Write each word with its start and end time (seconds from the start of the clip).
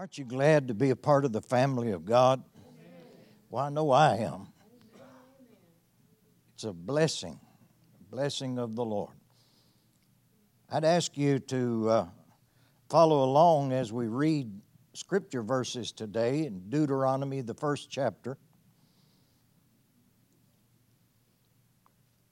Aren't 0.00 0.16
you 0.16 0.24
glad 0.24 0.68
to 0.68 0.72
be 0.72 0.88
a 0.88 0.96
part 0.96 1.26
of 1.26 1.32
the 1.32 1.42
family 1.42 1.90
of 1.90 2.06
God? 2.06 2.42
Well, 3.50 3.62
I 3.62 3.68
know 3.68 3.90
I 3.90 4.16
am. 4.16 4.48
It's 6.54 6.64
a 6.64 6.72
blessing, 6.72 7.38
a 8.00 8.10
blessing 8.10 8.58
of 8.58 8.76
the 8.76 8.82
Lord. 8.82 9.12
I'd 10.70 10.86
ask 10.86 11.18
you 11.18 11.38
to 11.38 11.90
uh, 11.90 12.06
follow 12.88 13.24
along 13.24 13.74
as 13.74 13.92
we 13.92 14.06
read 14.06 14.50
scripture 14.94 15.42
verses 15.42 15.92
today 15.92 16.46
in 16.46 16.70
Deuteronomy, 16.70 17.42
the 17.42 17.52
first 17.52 17.90
chapter. 17.90 18.38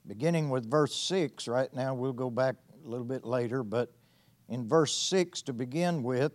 Beginning 0.07 0.49
with 0.49 0.71
verse 0.71 0.97
6, 0.97 1.47
right 1.49 1.75
now 1.75 1.93
we'll 1.93 2.15
go 2.15 2.31
back 2.31 2.57
a 2.83 2.89
little 2.89 3.05
bit 3.05 3.27
later, 3.27 3.63
but 3.63 3.93
in 4.49 4.67
verse 4.67 4.97
6 4.97 5.43
to 5.43 5.53
begin 5.53 6.03
with, 6.03 6.33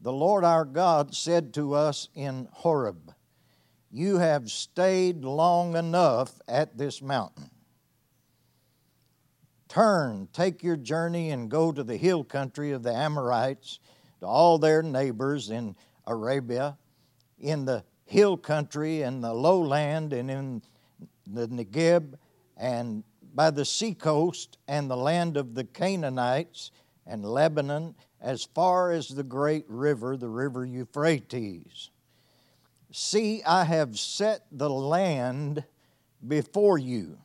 the 0.00 0.12
Lord 0.12 0.44
our 0.44 0.64
God 0.64 1.14
said 1.14 1.52
to 1.54 1.74
us 1.74 2.08
in 2.14 2.48
Horeb, 2.52 3.12
You 3.90 4.18
have 4.18 4.50
stayed 4.50 5.24
long 5.24 5.76
enough 5.76 6.40
at 6.46 6.78
this 6.78 7.02
mountain. 7.02 7.50
Turn, 9.68 10.28
take 10.32 10.62
your 10.62 10.76
journey, 10.76 11.30
and 11.30 11.50
go 11.50 11.72
to 11.72 11.82
the 11.82 11.96
hill 11.96 12.24
country 12.24 12.70
of 12.72 12.82
the 12.82 12.94
Amorites, 12.94 13.80
to 14.20 14.26
all 14.26 14.58
their 14.58 14.82
neighbors 14.82 15.50
in 15.50 15.76
Arabah, 16.06 16.76
in 17.38 17.64
the 17.64 17.84
hill 18.04 18.36
country 18.36 19.02
and 19.02 19.22
the 19.22 19.34
lowland, 19.34 20.12
and 20.12 20.30
in 20.30 20.62
the 21.26 21.46
Negeb, 21.48 22.14
and 22.56 23.04
by 23.34 23.50
the 23.50 23.64
seacoast, 23.64 24.58
and 24.66 24.90
the 24.90 24.96
land 24.96 25.36
of 25.36 25.54
the 25.54 25.64
Canaanites, 25.64 26.70
and 27.06 27.24
Lebanon, 27.24 27.94
as 28.20 28.44
far 28.44 28.90
as 28.90 29.08
the 29.08 29.22
great 29.22 29.64
river, 29.68 30.16
the 30.16 30.28
river 30.28 30.64
Euphrates. 30.64 31.90
See, 32.90 33.42
I 33.44 33.64
have 33.64 33.98
set 33.98 34.46
the 34.50 34.70
land 34.70 35.64
before 36.26 36.78
you. 36.78 37.18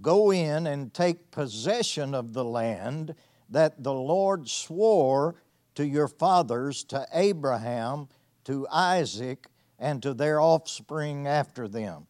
Go 0.00 0.30
in 0.30 0.66
and 0.66 0.94
take 0.94 1.30
possession 1.30 2.14
of 2.14 2.32
the 2.32 2.44
land 2.44 3.14
that 3.50 3.82
the 3.82 3.92
Lord 3.92 4.48
swore 4.48 5.34
to 5.74 5.86
your 5.86 6.08
fathers, 6.08 6.84
to 6.84 7.06
Abraham, 7.12 8.08
to 8.44 8.66
Isaac, 8.70 9.48
and 9.78 10.02
to 10.02 10.14
their 10.14 10.40
offspring 10.40 11.26
after 11.26 11.68
them. 11.68 12.06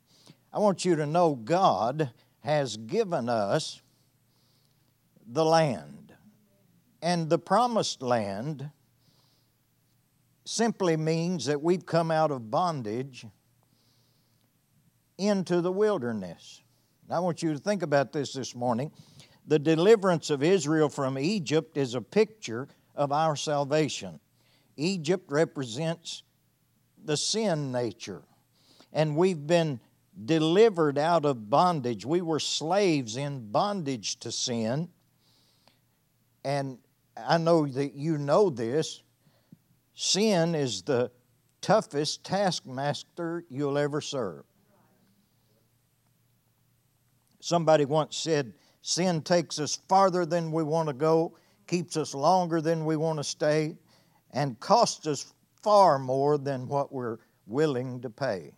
I 0.53 0.59
want 0.59 0.85
you 0.85 0.97
to 0.97 1.07
know 1.07 1.35
God 1.35 2.11
has 2.41 2.77
given 2.77 3.29
us 3.29 3.81
the 5.27 5.45
land. 5.45 6.00
And 7.03 7.31
the 7.31 7.39
promised 7.39 8.03
land 8.03 8.71
simply 10.45 10.97
means 10.97 11.47
that 11.47 11.63
we've 11.63 11.87
come 11.87 12.11
out 12.11 12.31
of 12.31 12.51
bondage 12.51 13.27
into 15.17 15.61
the 15.61 15.73
wilderness. 15.73 16.63
Now, 17.09 17.17
I 17.17 17.19
want 17.21 17.43
you 17.43 17.53
to 17.53 17.59
think 17.59 17.83
about 17.83 18.13
this 18.13 18.33
this 18.33 18.55
morning. 18.55 18.91
The 19.47 19.59
deliverance 19.59 20.31
of 20.31 20.43
Israel 20.43 20.89
from 20.89 21.19
Egypt 21.19 21.77
is 21.77 21.95
a 21.95 22.01
picture 22.01 22.69
of 22.95 23.13
our 23.13 23.37
salvation. 23.37 24.21
Egypt 24.77 25.31
represents 25.31 26.23
the 27.05 27.17
sin 27.17 27.73
nature, 27.73 28.23
and 28.93 29.17
we've 29.17 29.47
been 29.47 29.81
delivered 30.25 30.99
out 30.99 31.25
of 31.25 31.49
bondage. 31.49 32.05
We 32.05 32.21
were 32.21 32.41
slaves 32.41 33.17
in 33.17 33.51
bondage 33.51 34.19
to 34.21 34.31
sin, 34.31 34.89
and 36.45 36.79
I 37.27 37.39
know 37.39 37.67
that 37.67 37.95
you 37.95 38.19
know 38.19 38.51
this. 38.51 39.03
Sin 39.95 40.55
is 40.55 40.83
the 40.83 41.11
toughest 41.61 42.25
taskmaster 42.25 43.45
you'll 43.49 43.79
ever 43.79 44.01
serve. 44.01 44.45
Somebody 47.41 47.85
once 47.85 48.17
said, 48.17 48.55
Sin 48.83 49.21
takes 49.23 49.59
us 49.59 49.79
farther 49.89 50.25
than 50.25 50.53
we 50.53 50.63
want 50.63 50.89
to 50.89 50.95
go, 50.95 51.37
keeps 51.67 51.97
us 51.97 52.15
longer 52.15 52.61
than 52.61 52.85
we 52.85 52.97
want 52.97 53.19
to 53.19 53.25
stay, 53.25 53.77
and 54.33 54.59
costs 54.59 55.07
us 55.07 55.35
far 55.63 55.99
more 55.99 56.39
than 56.39 56.67
what 56.67 56.93
we're 56.93 57.19
willing 57.47 58.01
to 58.01 58.11
pay. 58.11 58.53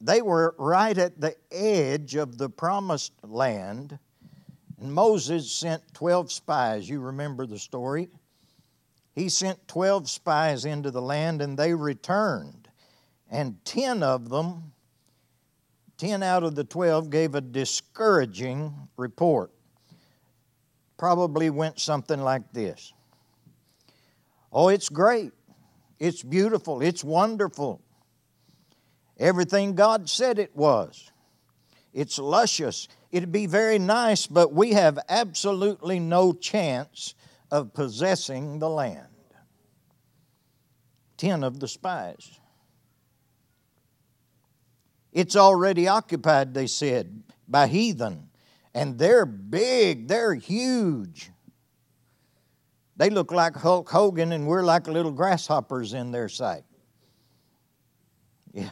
They 0.00 0.22
were 0.22 0.54
right 0.58 0.96
at 0.96 1.20
the 1.20 1.34
edge 1.50 2.14
of 2.14 2.38
the 2.38 2.50
promised 2.50 3.12
land 3.24 3.98
and 4.80 4.92
Moses 4.92 5.50
sent 5.50 5.82
12 5.94 6.30
spies. 6.30 6.88
You 6.88 7.00
remember 7.00 7.46
the 7.46 7.58
story. 7.58 8.08
He 9.14 9.28
sent 9.30 9.66
12 9.68 10.10
spies 10.10 10.64
into 10.64 10.90
the 10.90 11.00
land 11.00 11.40
and 11.40 11.58
they 11.58 11.74
returned. 11.74 12.68
And 13.30 13.64
10 13.64 14.02
of 14.02 14.28
them, 14.28 14.72
10 15.96 16.22
out 16.22 16.42
of 16.42 16.54
the 16.54 16.64
12, 16.64 17.08
gave 17.08 17.34
a 17.34 17.40
discouraging 17.40 18.74
report. 18.96 19.50
Probably 20.98 21.50
went 21.50 21.80
something 21.80 22.20
like 22.20 22.52
this 22.52 22.92
Oh, 24.52 24.68
it's 24.68 24.88
great. 24.88 25.32
It's 25.98 26.22
beautiful. 26.22 26.82
It's 26.82 27.02
wonderful. 27.02 27.82
Everything 29.18 29.74
God 29.74 30.08
said 30.08 30.38
it 30.38 30.54
was. 30.54 31.10
It's 31.92 32.18
luscious. 32.18 32.88
It'd 33.16 33.32
be 33.32 33.46
very 33.46 33.78
nice, 33.78 34.26
but 34.26 34.52
we 34.52 34.74
have 34.74 34.98
absolutely 35.08 35.98
no 35.98 36.34
chance 36.34 37.14
of 37.50 37.72
possessing 37.72 38.58
the 38.58 38.68
land. 38.68 39.08
Ten 41.16 41.42
of 41.42 41.58
the 41.58 41.66
spies. 41.66 42.38
It's 45.14 45.34
already 45.34 45.88
occupied, 45.88 46.52
they 46.52 46.66
said, 46.66 47.22
by 47.48 47.68
heathen. 47.68 48.28
And 48.74 48.98
they're 48.98 49.24
big, 49.24 50.08
they're 50.08 50.34
huge. 50.34 51.30
They 52.98 53.08
look 53.08 53.32
like 53.32 53.56
Hulk 53.56 53.88
Hogan, 53.88 54.32
and 54.32 54.46
we're 54.46 54.62
like 54.62 54.88
little 54.88 55.10
grasshoppers 55.10 55.94
in 55.94 56.10
their 56.10 56.28
sight. 56.28 56.64
Yeah. 58.52 58.68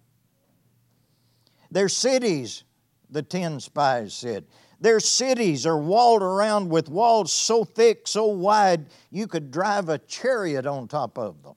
Their 1.70 1.88
cities 1.88 2.64
the 3.10 3.22
ten 3.22 3.60
spies 3.60 4.14
said. 4.14 4.46
Their 4.80 5.00
cities 5.00 5.66
are 5.66 5.78
walled 5.78 6.22
around 6.22 6.70
with 6.70 6.88
walls 6.88 7.32
so 7.32 7.64
thick, 7.64 8.08
so 8.08 8.26
wide, 8.26 8.86
you 9.10 9.26
could 9.26 9.50
drive 9.50 9.88
a 9.88 9.98
chariot 9.98 10.66
on 10.66 10.88
top 10.88 11.18
of 11.18 11.42
them. 11.42 11.54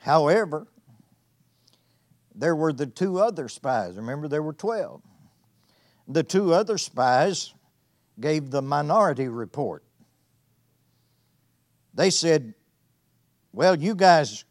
However, 0.00 0.66
there 2.34 2.56
were 2.56 2.72
the 2.72 2.86
two 2.86 3.20
other 3.20 3.48
spies. 3.48 3.96
Remember, 3.96 4.28
there 4.28 4.42
were 4.42 4.52
12. 4.52 5.02
The 6.08 6.22
two 6.22 6.52
other 6.54 6.78
spies 6.78 7.52
gave 8.18 8.50
the 8.50 8.62
minority 8.62 9.28
report. 9.28 9.84
They 11.94 12.10
said, 12.10 12.54
Well, 13.52 13.76
you 13.76 13.94
guys 13.94 14.44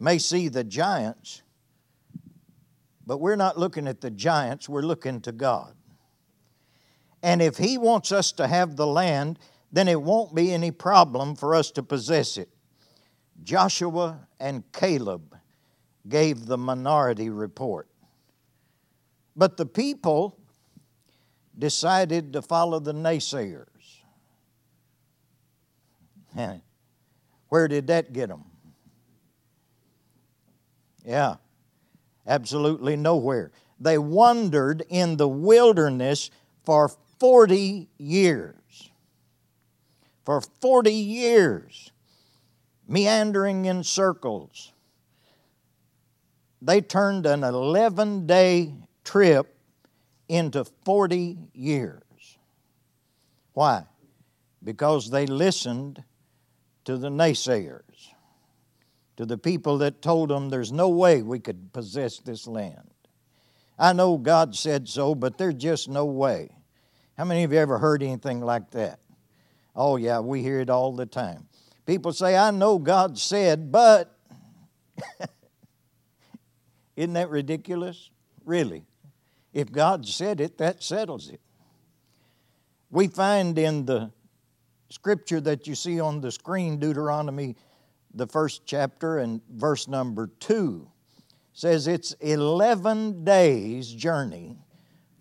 may 0.00 0.18
see 0.18 0.48
the 0.48 0.64
giants, 0.64 1.42
but 3.06 3.18
we're 3.18 3.36
not 3.36 3.58
looking 3.58 3.86
at 3.86 4.00
the 4.00 4.10
giants, 4.10 4.68
we're 4.68 4.82
looking 4.82 5.20
to 5.22 5.32
God. 5.32 5.74
And 7.22 7.40
if 7.40 7.56
He 7.56 7.78
wants 7.78 8.12
us 8.12 8.32
to 8.32 8.46
have 8.46 8.76
the 8.76 8.86
land, 8.86 9.38
then 9.72 9.88
it 9.88 10.00
won't 10.00 10.34
be 10.34 10.52
any 10.52 10.70
problem 10.70 11.36
for 11.36 11.54
us 11.54 11.70
to 11.72 11.82
possess 11.82 12.36
it. 12.36 12.48
Joshua 13.42 14.26
and 14.40 14.64
Caleb 14.72 15.36
gave 16.08 16.46
the 16.46 16.58
minority 16.58 17.30
report. 17.30 17.88
But 19.34 19.56
the 19.56 19.66
people 19.66 20.38
decided 21.58 22.32
to 22.32 22.42
follow 22.42 22.78
the 22.78 22.94
naysayers. 22.94 23.66
Where 27.48 27.68
did 27.68 27.86
that 27.86 28.12
get 28.12 28.28
them? 28.28 28.44
Yeah. 31.04 31.36
Absolutely 32.26 32.96
nowhere. 32.96 33.52
They 33.78 33.98
wandered 33.98 34.84
in 34.88 35.16
the 35.16 35.28
wilderness 35.28 36.30
for 36.64 36.90
40 37.20 37.88
years. 37.98 38.90
For 40.24 40.40
40 40.40 40.90
years, 40.92 41.92
meandering 42.88 43.66
in 43.66 43.84
circles. 43.84 44.72
They 46.60 46.80
turned 46.80 47.26
an 47.26 47.44
11 47.44 48.26
day 48.26 48.74
trip 49.04 49.56
into 50.28 50.64
40 50.84 51.38
years. 51.52 52.02
Why? 53.52 53.84
Because 54.64 55.10
they 55.10 55.26
listened 55.26 56.02
to 56.86 56.96
the 56.96 57.08
naysayers 57.08 57.85
to 59.16 59.26
the 59.26 59.38
people 59.38 59.78
that 59.78 60.02
told 60.02 60.30
them 60.30 60.50
there's 60.50 60.72
no 60.72 60.88
way 60.88 61.22
we 61.22 61.38
could 61.38 61.72
possess 61.72 62.18
this 62.18 62.46
land. 62.46 62.90
I 63.78 63.92
know 63.92 64.16
God 64.18 64.54
said 64.54 64.88
so, 64.88 65.14
but 65.14 65.38
there's 65.38 65.54
just 65.54 65.88
no 65.88 66.04
way. 66.04 66.50
How 67.16 67.24
many 67.24 67.44
of 67.44 67.52
you 67.52 67.58
ever 67.58 67.78
heard 67.78 68.02
anything 68.02 68.40
like 68.40 68.70
that? 68.72 69.00
Oh, 69.74 69.96
yeah, 69.96 70.20
we 70.20 70.42
hear 70.42 70.60
it 70.60 70.70
all 70.70 70.92
the 70.92 71.06
time. 71.06 71.48
People 71.84 72.12
say, 72.12 72.36
I 72.36 72.50
know 72.50 72.78
God 72.78 73.18
said, 73.18 73.70
but. 73.70 74.16
Isn't 76.96 77.12
that 77.12 77.28
ridiculous? 77.28 78.10
Really. 78.44 78.84
If 79.52 79.70
God 79.70 80.06
said 80.06 80.40
it, 80.40 80.58
that 80.58 80.82
settles 80.82 81.28
it. 81.30 81.40
We 82.90 83.08
find 83.08 83.58
in 83.58 83.84
the 83.84 84.10
scripture 84.88 85.40
that 85.42 85.66
you 85.66 85.74
see 85.74 86.00
on 86.00 86.20
the 86.20 86.30
screen, 86.30 86.78
Deuteronomy, 86.78 87.56
the 88.16 88.26
first 88.26 88.62
chapter 88.64 89.18
and 89.18 89.40
verse 89.50 89.86
number 89.86 90.28
two, 90.40 90.90
says 91.52 91.86
it's 91.86 92.12
11 92.20 93.24
days' 93.24 93.92
journey 93.92 94.56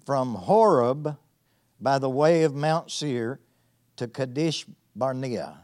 from 0.05 0.35
Horeb 0.35 1.17
by 1.79 1.99
the 1.99 2.09
way 2.09 2.43
of 2.43 2.55
Mount 2.55 2.89
Seir 2.89 3.39
to 3.97 4.07
Kadesh 4.07 4.65
Barnea. 4.95 5.59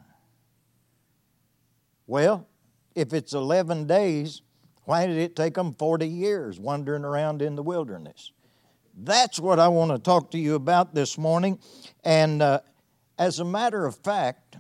Well, 2.06 2.48
if 2.95 3.13
it's 3.13 3.33
11 3.33 3.88
days, 3.88 4.42
why 4.83 5.07
did 5.07 5.18
it 5.18 5.36
take 5.36 5.54
them 5.54 5.74
40 5.74 6.07
years 6.07 6.60
wandering 6.60 7.06
around 7.06 7.42
in 7.42 7.56
the 7.56 7.63
wilderness? 7.63 8.33
That's 8.98 9.39
what 9.39 9.60
I 9.60 9.69
want 9.69 9.92
to 9.92 10.00
talk 10.00 10.31
to 10.31 10.38
you 10.38 10.56
about 10.56 10.94
this 10.94 11.18
morning. 11.18 11.60
And 12.04 12.42
uh, 12.42 12.60
as 13.18 13.39
a 13.39 13.45
matter 13.45 13.86
of 13.86 13.95
fact, 13.95 14.57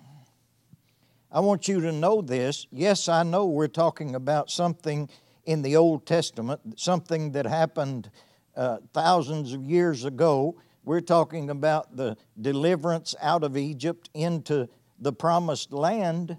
I 1.33 1.39
want 1.39 1.69
you 1.69 1.79
to 1.81 1.93
know 1.93 2.21
this. 2.21 2.67
Yes, 2.71 3.07
I 3.07 3.23
know 3.23 3.45
we're 3.45 3.67
talking 3.67 4.15
about 4.15 4.51
something 4.51 5.09
in 5.45 5.61
the 5.61 5.77
Old 5.77 6.05
Testament, 6.05 6.59
something 6.77 7.31
that 7.31 7.45
happened 7.45 8.11
uh, 8.55 8.79
thousands 8.93 9.53
of 9.53 9.63
years 9.63 10.03
ago. 10.03 10.57
We're 10.83 10.99
talking 10.99 11.49
about 11.49 11.95
the 11.95 12.17
deliverance 12.39 13.15
out 13.21 13.43
of 13.43 13.55
Egypt 13.55 14.09
into 14.13 14.67
the 14.99 15.13
promised 15.13 15.71
land, 15.71 16.35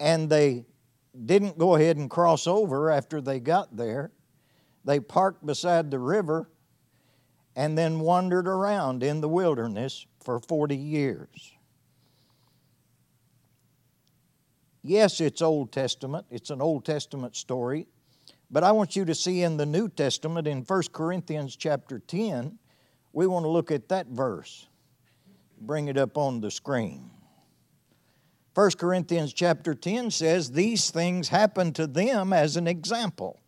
and 0.00 0.30
they 0.30 0.64
didn't 1.26 1.58
go 1.58 1.74
ahead 1.74 1.98
and 1.98 2.08
cross 2.08 2.46
over 2.46 2.90
after 2.90 3.20
they 3.20 3.40
got 3.40 3.76
there. 3.76 4.10
They 4.86 5.00
parked 5.00 5.44
beside 5.44 5.90
the 5.90 5.98
river 5.98 6.48
and 7.54 7.76
then 7.76 8.00
wandered 8.00 8.48
around 8.48 9.02
in 9.02 9.20
the 9.20 9.28
wilderness 9.28 10.06
for 10.24 10.40
40 10.40 10.74
years. 10.76 11.52
Yes, 14.82 15.20
it's 15.20 15.40
Old 15.40 15.70
Testament, 15.70 16.26
it's 16.28 16.50
an 16.50 16.60
Old 16.60 16.84
Testament 16.84 17.36
story, 17.36 17.86
but 18.50 18.64
I 18.64 18.72
want 18.72 18.96
you 18.96 19.04
to 19.04 19.14
see 19.14 19.42
in 19.42 19.56
the 19.56 19.66
New 19.66 19.88
Testament 19.88 20.48
in 20.48 20.62
1 20.62 20.82
Corinthians 20.92 21.54
chapter 21.54 22.00
10, 22.00 22.58
we 23.12 23.26
want 23.28 23.44
to 23.44 23.48
look 23.48 23.70
at 23.70 23.88
that 23.90 24.08
verse. 24.08 24.66
Bring 25.60 25.86
it 25.86 25.96
up 25.96 26.18
on 26.18 26.40
the 26.40 26.50
screen. 26.50 27.10
1 28.54 28.72
Corinthians 28.72 29.32
chapter 29.32 29.74
10 29.74 30.10
says, 30.10 30.50
These 30.50 30.90
things 30.90 31.28
happened 31.28 31.76
to 31.76 31.86
them 31.86 32.32
as 32.32 32.56
an 32.56 32.66
example, 32.66 33.40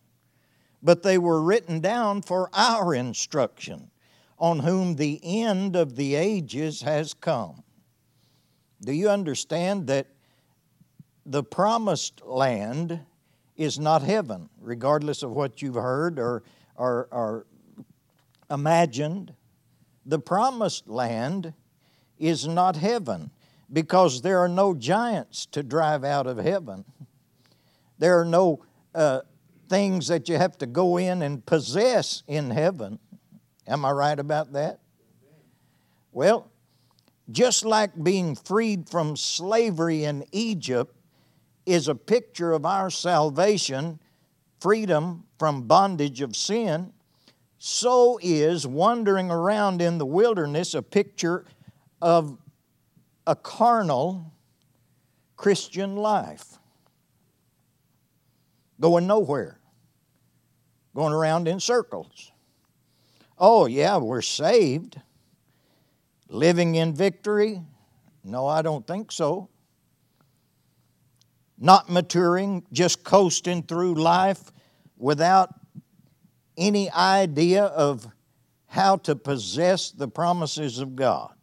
but 0.83 1.03
they 1.03 1.19
were 1.19 1.43
written 1.43 1.81
down 1.81 2.23
for 2.23 2.49
our 2.55 2.95
instruction 2.95 3.91
on 4.39 4.61
whom 4.61 4.95
the 4.95 5.21
end 5.23 5.75
of 5.75 5.97
the 5.97 6.15
ages 6.15 6.83
has 6.83 7.13
come. 7.13 7.65
Do 8.81 8.93
you 8.93 9.09
understand 9.09 9.89
that 9.89 10.07
the 11.27 11.43
promised 11.43 12.23
land 12.25 13.01
is 13.57 13.79
not 13.79 14.03
heaven, 14.03 14.49
regardless 14.61 15.23
of 15.23 15.31
what 15.31 15.63
you've 15.63 15.75
heard 15.75 16.19
or, 16.19 16.43
or, 16.77 17.09
or 17.11 17.47
imagined? 18.51 19.33
The 20.05 20.19
promised 20.19 20.89
land 20.89 21.55
is 22.19 22.47
not 22.47 22.77
heaven 22.77 23.31
because 23.73 24.23
there 24.23 24.39
are 24.39 24.49
no 24.49 24.75
giants 24.75 25.47
to 25.47 25.63
drive 25.63 26.05
out 26.05 26.27
of 26.27 26.37
heaven. 26.37 26.85
There 27.99 28.21
are 28.21 28.25
no 28.25 28.65
uh, 28.95 29.21
things 29.69 30.09
that 30.09 30.29
you 30.29 30.37
have 30.37 30.59
to 30.59 30.67
go 30.67 30.99
in 30.99 31.23
and 31.23 31.45
possess 31.45 32.23
in 32.27 32.51
heaven. 32.51 32.99
Am 33.67 33.85
I 33.85 33.93
right 33.93 34.19
about 34.19 34.53
that? 34.53 34.81
Well, 36.13 36.51
just 37.31 37.65
like 37.65 37.91
being 38.03 38.37
freed 38.37 38.89
from 38.89 39.17
slavery 39.17 40.05
in 40.05 40.25
Egypt 40.31 40.95
is 41.67 41.89
a 41.89 41.95
picture 41.95 42.53
of 42.53 42.65
our 42.65 42.91
salvation, 42.91 43.99
freedom 44.61 45.25
from 45.39 45.63
bondage 45.63 46.21
of 46.21 46.37
sin, 46.37 46.93
so 47.59 48.19
is 48.23 48.67
wandering 48.67 49.31
around 49.31 49.81
in 49.81 49.99
the 49.99 50.07
wilderness 50.07 50.75
a 50.75 50.83
picture 50.83 51.45
of 52.03 52.37
a 53.27 53.35
carnal 53.35 54.33
Christian 55.37 55.97
life. 55.97 56.59
Going 58.81 59.07
nowhere, 59.07 59.59
going 60.95 61.13
around 61.13 61.49
in 61.49 61.61
circles. 61.61 62.33
Oh, 63.39 63.67
yeah, 63.67 63.97
we're 63.97 64.23
saved. 64.23 65.01
Living 66.29 66.75
in 66.75 66.95
victory? 66.95 67.63
No, 68.23 68.47
I 68.47 68.63
don't 68.63 68.87
think 68.87 69.13
so. 69.13 69.49
Not 71.59 71.89
maturing, 71.89 72.65
just 72.73 73.05
coasting 73.05 73.63
through 73.63 73.95
life 73.95 74.53
without 74.97 75.55
any 76.57 76.91
idea 76.91 77.65
of 77.65 78.07
how 78.67 78.97
to 78.97 79.15
possess 79.15 79.91
the 79.91 80.09
promises 80.09 80.79
of 80.79 80.97
God. 80.97 81.35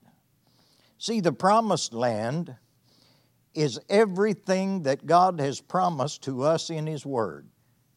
See, 0.98 1.22
the 1.22 1.32
promised 1.32 1.94
land 1.94 2.56
is 3.54 3.80
everything 3.90 4.84
that 4.84 5.06
God 5.06 5.40
has 5.40 5.60
promised 5.60 6.24
to 6.24 6.44
us 6.44 6.70
in 6.70 6.88
His 6.88 7.06
Word. 7.06 7.48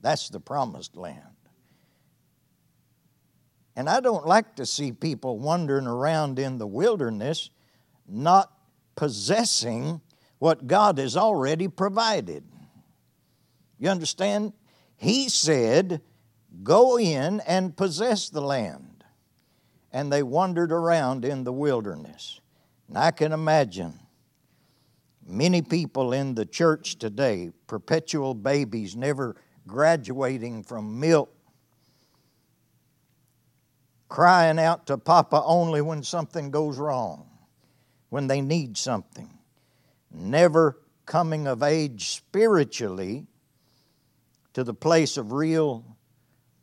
That's 0.01 0.29
the 0.29 0.41
promised 0.41 0.97
land. 0.97 1.21
And 3.77 3.89
I 3.89 4.01
don't 4.01 4.27
like 4.27 4.57
to 4.57 4.67
see 4.67 4.93
people 4.93 5.39
wandering 5.39 5.87
around 5.87 6.39
in 6.39 6.59
the 6.59 6.67
wilderness 6.67 7.51
not 8.07 8.53
possessing 8.97 10.01
what 10.45 10.67
God 10.67 10.99
has 10.99 11.17
already 11.17 11.69
provided. 11.69 12.45
You 13.79 13.89
understand? 13.89 14.53
He 14.95 15.31
said, 15.31 16.03
Go 16.63 16.99
in 16.99 17.41
and 17.41 17.75
possess 17.75 18.29
the 18.29 18.43
land. 18.43 19.05
And 19.91 20.13
they 20.13 20.23
wandered 20.23 20.71
around 20.71 21.25
in 21.25 21.45
the 21.45 21.53
wilderness. 21.53 22.43
And 22.89 22.99
I 22.99 23.11
can 23.11 23.33
imagine 23.33 23.99
many 25.27 25.63
people 25.63 26.13
in 26.13 26.35
the 26.35 26.45
church 26.45 26.99
today, 26.99 27.51
perpetual 27.67 28.35
babies, 28.35 28.95
never 28.95 29.37
graduating 29.67 30.65
from 30.65 31.01
milk 31.01 31.35
crying 34.11 34.59
out 34.59 34.87
to 34.89 34.99
Papa 34.99 35.43
only 35.47 35.81
when 35.81 36.03
something 36.03 36.51
goes 36.51 36.77
wrong, 36.77 37.31
when 38.11 38.27
they 38.27 38.43
need 38.43 38.77
something, 38.77 39.34
never 40.15 40.79
coming 41.07 41.47
of 41.47 41.63
age 41.63 42.11
spiritually 42.11 43.27
to 44.55 44.65
the 44.65 44.75
place 44.75 45.17
of 45.17 45.33
real 45.33 45.85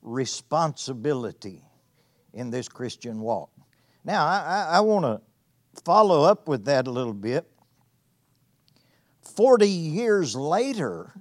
responsibility 0.02 1.64
in 2.34 2.50
this 2.50 2.68
Christian 2.68 3.20
walk. 3.20 3.50
Now, 4.04 4.26
I, 4.26 4.68
I 4.72 4.80
want 4.80 5.06
to 5.06 5.22
follow 5.84 6.24
up 6.24 6.48
with 6.48 6.66
that 6.66 6.88
a 6.88 6.92
little 6.92 7.14
bit. 7.14 7.46
40 9.36 9.68
years 9.68 10.36
later, 10.36 11.14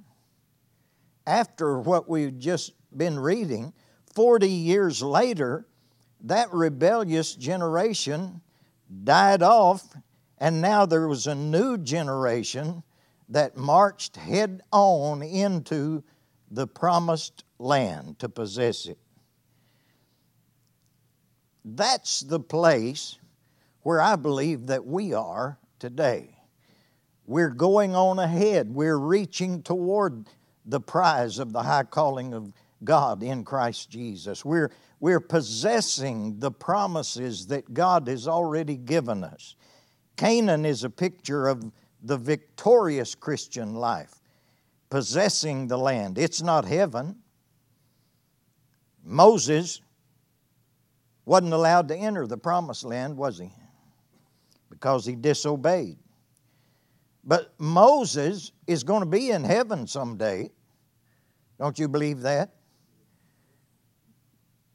after 1.27 1.79
what 1.79 2.09
we've 2.09 2.39
just 2.39 2.73
been 2.97 3.19
reading, 3.19 3.73
40 4.15 4.49
years 4.49 5.03
later, 5.03 5.67
that 6.23 6.53
rebellious 6.53 7.35
generation 7.35 8.41
died 9.05 9.43
off, 9.43 9.85
and 10.41 10.63
now 10.63 10.87
there 10.87 11.07
was 11.07 11.27
a 11.27 11.35
new 11.35 11.77
generation 11.77 12.83
that 13.29 13.57
marched 13.57 14.17
head 14.17 14.63
on 14.73 15.23
into 15.23 16.03
the 16.51 16.67
promised 16.67 17.45
land 17.59 18.19
to 18.19 18.29
possess 18.29 18.87
it. 18.87 18.99
That's 21.65 22.21
the 22.21 22.41
place 22.41 23.19
where 23.83 24.01
I 24.01 24.17
believe 24.17 24.67
that 24.67 24.85
we 24.85 25.13
are 25.13 25.59
today. 25.79 26.37
We're 27.27 27.51
going 27.51 27.95
on 27.95 28.19
ahead, 28.19 28.75
we're 28.75 28.99
reaching 28.99 29.63
toward 29.63 30.27
the 30.65 30.81
prize 30.81 31.39
of 31.39 31.53
the 31.53 31.63
high 31.63 31.85
calling 31.85 32.35
of 32.35 32.53
God 32.83 33.23
in 33.23 33.45
Christ 33.45 33.91
Jesus. 33.91 34.45
We're, 34.45 34.73
we're 34.99 35.21
possessing 35.21 36.39
the 36.39 36.51
promises 36.51 37.47
that 37.49 37.73
God 37.73 38.09
has 38.09 38.27
already 38.27 38.77
given 38.77 39.23
us. 39.23 39.55
Canaan 40.21 40.67
is 40.67 40.85
a 40.85 40.91
picture 40.91 41.49
of 41.49 41.73
the 42.03 42.19
victorious 42.19 43.15
Christian 43.15 43.75
life, 43.75 44.21
possessing 44.91 45.67
the 45.67 45.79
land. 45.79 46.19
It's 46.19 46.43
not 46.43 46.67
heaven. 46.67 47.17
Moses 49.03 49.81
wasn't 51.25 51.55
allowed 51.55 51.89
to 51.89 51.97
enter 51.97 52.27
the 52.27 52.37
promised 52.37 52.85
land, 52.85 53.17
was 53.17 53.39
he? 53.39 53.51
Because 54.69 55.07
he 55.07 55.17
disobeyed. 55.17 55.97
But 57.25 57.55
Moses 57.59 58.53
is 58.67 58.85
going 58.85 59.01
to 59.01 59.07
be 59.07 59.31
in 59.31 59.43
heaven 59.43 59.87
someday. 59.87 60.51
Don't 61.59 61.79
you 61.79 61.89
believe 61.89 62.21
that? 62.21 62.51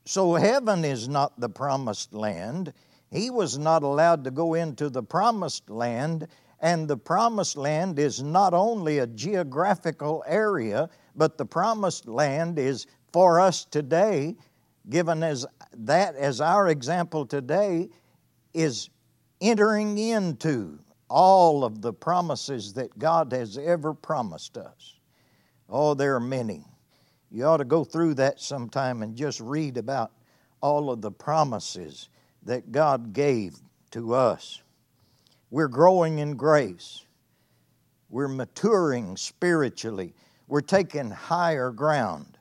So 0.05 0.33
heaven 0.33 0.83
is 0.83 1.07
not 1.07 1.39
the 1.39 1.49
promised 1.49 2.15
land. 2.15 2.73
He 3.11 3.29
was 3.29 3.57
not 3.57 3.83
allowed 3.83 4.23
to 4.23 4.31
go 4.31 4.53
into 4.53 4.89
the 4.89 5.03
promised 5.03 5.69
land, 5.69 6.27
and 6.59 6.87
the 6.87 6.97
promised 6.97 7.57
land 7.57 7.99
is 7.99 8.21
not 8.21 8.53
only 8.53 8.99
a 8.99 9.07
geographical 9.07 10.23
area, 10.27 10.89
but 11.15 11.37
the 11.37 11.45
promised 11.45 12.07
land 12.07 12.57
is 12.59 12.87
for 13.13 13.39
us 13.39 13.65
today, 13.65 14.35
given 14.89 15.23
as 15.23 15.45
that 15.73 16.15
as 16.15 16.41
our 16.41 16.67
example 16.67 17.25
today, 17.25 17.89
is 18.53 18.89
entering 19.41 19.97
into 19.97 20.79
all 21.09 21.63
of 21.63 21.81
the 21.81 21.93
promises 21.93 22.73
that 22.73 22.97
God 22.97 23.31
has 23.31 23.57
ever 23.57 23.93
promised 23.93 24.57
us. 24.57 24.99
Oh, 25.69 25.93
there 25.93 26.15
are 26.15 26.19
many. 26.19 26.65
You 27.31 27.45
ought 27.45 27.57
to 27.57 27.65
go 27.65 27.83
through 27.83 28.15
that 28.15 28.39
sometime 28.39 29.01
and 29.01 29.15
just 29.15 29.39
read 29.39 29.77
about 29.77 30.11
all 30.61 30.89
of 30.89 31.01
the 31.01 31.11
promises 31.11 32.09
that 32.45 32.71
God 32.71 33.13
gave 33.13 33.57
to 33.91 34.13
us. 34.13 34.61
We're 35.49 35.67
growing 35.67 36.19
in 36.19 36.35
grace. 36.35 37.05
We're 38.09 38.27
maturing 38.27 39.17
spiritually. 39.17 40.13
We're 40.47 40.61
taking 40.61 41.09
higher 41.09 41.71
ground, 41.71 42.37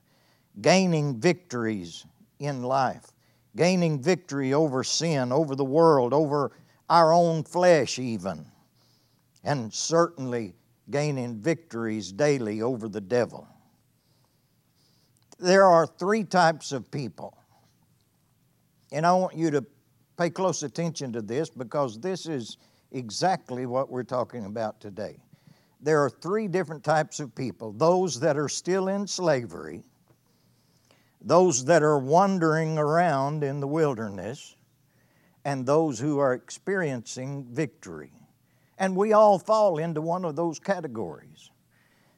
gaining 0.61 1.19
victories 1.19 2.05
in 2.39 2.63
life, 2.63 3.11
gaining 3.55 4.01
victory 4.01 4.53
over 4.53 4.83
sin, 4.83 5.31
over 5.31 5.55
the 5.55 5.65
world, 5.65 6.13
over 6.13 6.51
our 6.89 7.11
own 7.11 7.43
flesh, 7.43 7.97
even, 7.97 8.45
and 9.43 9.73
certainly 9.73 10.53
gaining 10.91 11.37
victories 11.37 12.11
daily 12.11 12.61
over 12.61 12.87
the 12.87 13.01
devil. 13.01 13.47
There 15.39 15.65
are 15.65 15.87
three 15.87 16.23
types 16.23 16.71
of 16.71 16.91
people. 16.91 17.37
And 18.91 19.05
I 19.05 19.13
want 19.13 19.35
you 19.35 19.51
to 19.51 19.65
pay 20.17 20.29
close 20.29 20.63
attention 20.63 21.13
to 21.13 21.21
this 21.21 21.49
because 21.49 21.99
this 21.99 22.25
is 22.25 22.57
exactly 22.91 23.65
what 23.65 23.89
we're 23.89 24.03
talking 24.03 24.45
about 24.45 24.79
today. 24.79 25.17
There 25.81 26.03
are 26.03 26.09
three 26.09 26.47
different 26.47 26.83
types 26.83 27.19
of 27.19 27.35
people 27.35 27.71
those 27.71 28.19
that 28.21 28.37
are 28.37 28.49
still 28.49 28.87
in 28.87 29.07
slavery, 29.07 29.83
those 31.21 31.65
that 31.65 31.83
are 31.83 31.99
wandering 31.99 32.77
around 32.77 33.43
in 33.43 33.59
the 33.59 33.67
wilderness, 33.67 34.55
and 35.43 35.65
those 35.65 35.99
who 35.99 36.17
are 36.19 36.33
experiencing 36.33 37.45
victory. 37.51 38.11
And 38.77 38.95
we 38.95 39.13
all 39.13 39.39
fall 39.39 39.77
into 39.77 40.01
one 40.01 40.25
of 40.25 40.35
those 40.35 40.59
categories. 40.59 41.51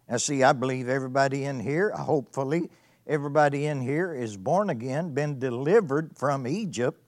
Now, 0.09 0.17
see, 0.17 0.43
I 0.43 0.53
believe 0.53 0.87
everybody 0.87 1.43
in 1.43 1.59
here, 1.59 1.91
hopefully, 1.91 2.69
everybody 3.05 3.65
in 3.65 3.81
here 3.81 4.13
is 4.13 4.37
born 4.37 4.69
again, 4.69 5.13
been 5.13 5.39
delivered 5.39 6.17
from 6.17 6.47
Egypt, 6.47 7.06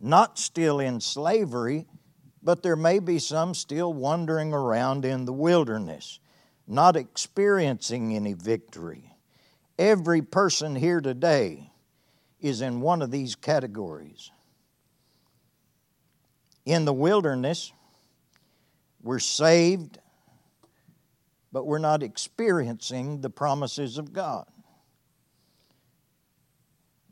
not 0.00 0.38
still 0.38 0.80
in 0.80 1.00
slavery, 1.00 1.86
but 2.42 2.62
there 2.62 2.76
may 2.76 2.98
be 2.98 3.18
some 3.18 3.54
still 3.54 3.92
wandering 3.92 4.52
around 4.52 5.04
in 5.04 5.24
the 5.24 5.32
wilderness, 5.32 6.20
not 6.66 6.96
experiencing 6.96 8.14
any 8.14 8.32
victory. 8.34 9.12
Every 9.78 10.22
person 10.22 10.76
here 10.76 11.00
today 11.00 11.70
is 12.40 12.60
in 12.60 12.80
one 12.80 13.02
of 13.02 13.10
these 13.10 13.34
categories. 13.34 14.30
In 16.64 16.84
the 16.84 16.92
wilderness, 16.92 17.72
we're 19.02 19.18
saved, 19.18 19.98
but 21.52 21.64
we're 21.64 21.78
not 21.78 22.02
experiencing 22.02 23.20
the 23.20 23.30
promises 23.30 23.98
of 23.98 24.12
God. 24.12 24.46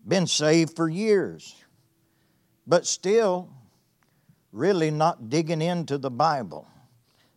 Been 0.07 0.27
saved 0.27 0.77
for 0.77 0.89
years, 0.89 1.64
but 2.67 2.87
still 2.87 3.49
really 4.53 4.91
not 4.91 5.29
digging 5.29 5.61
into 5.61 5.99
the 5.99 6.11
Bible, 6.11 6.67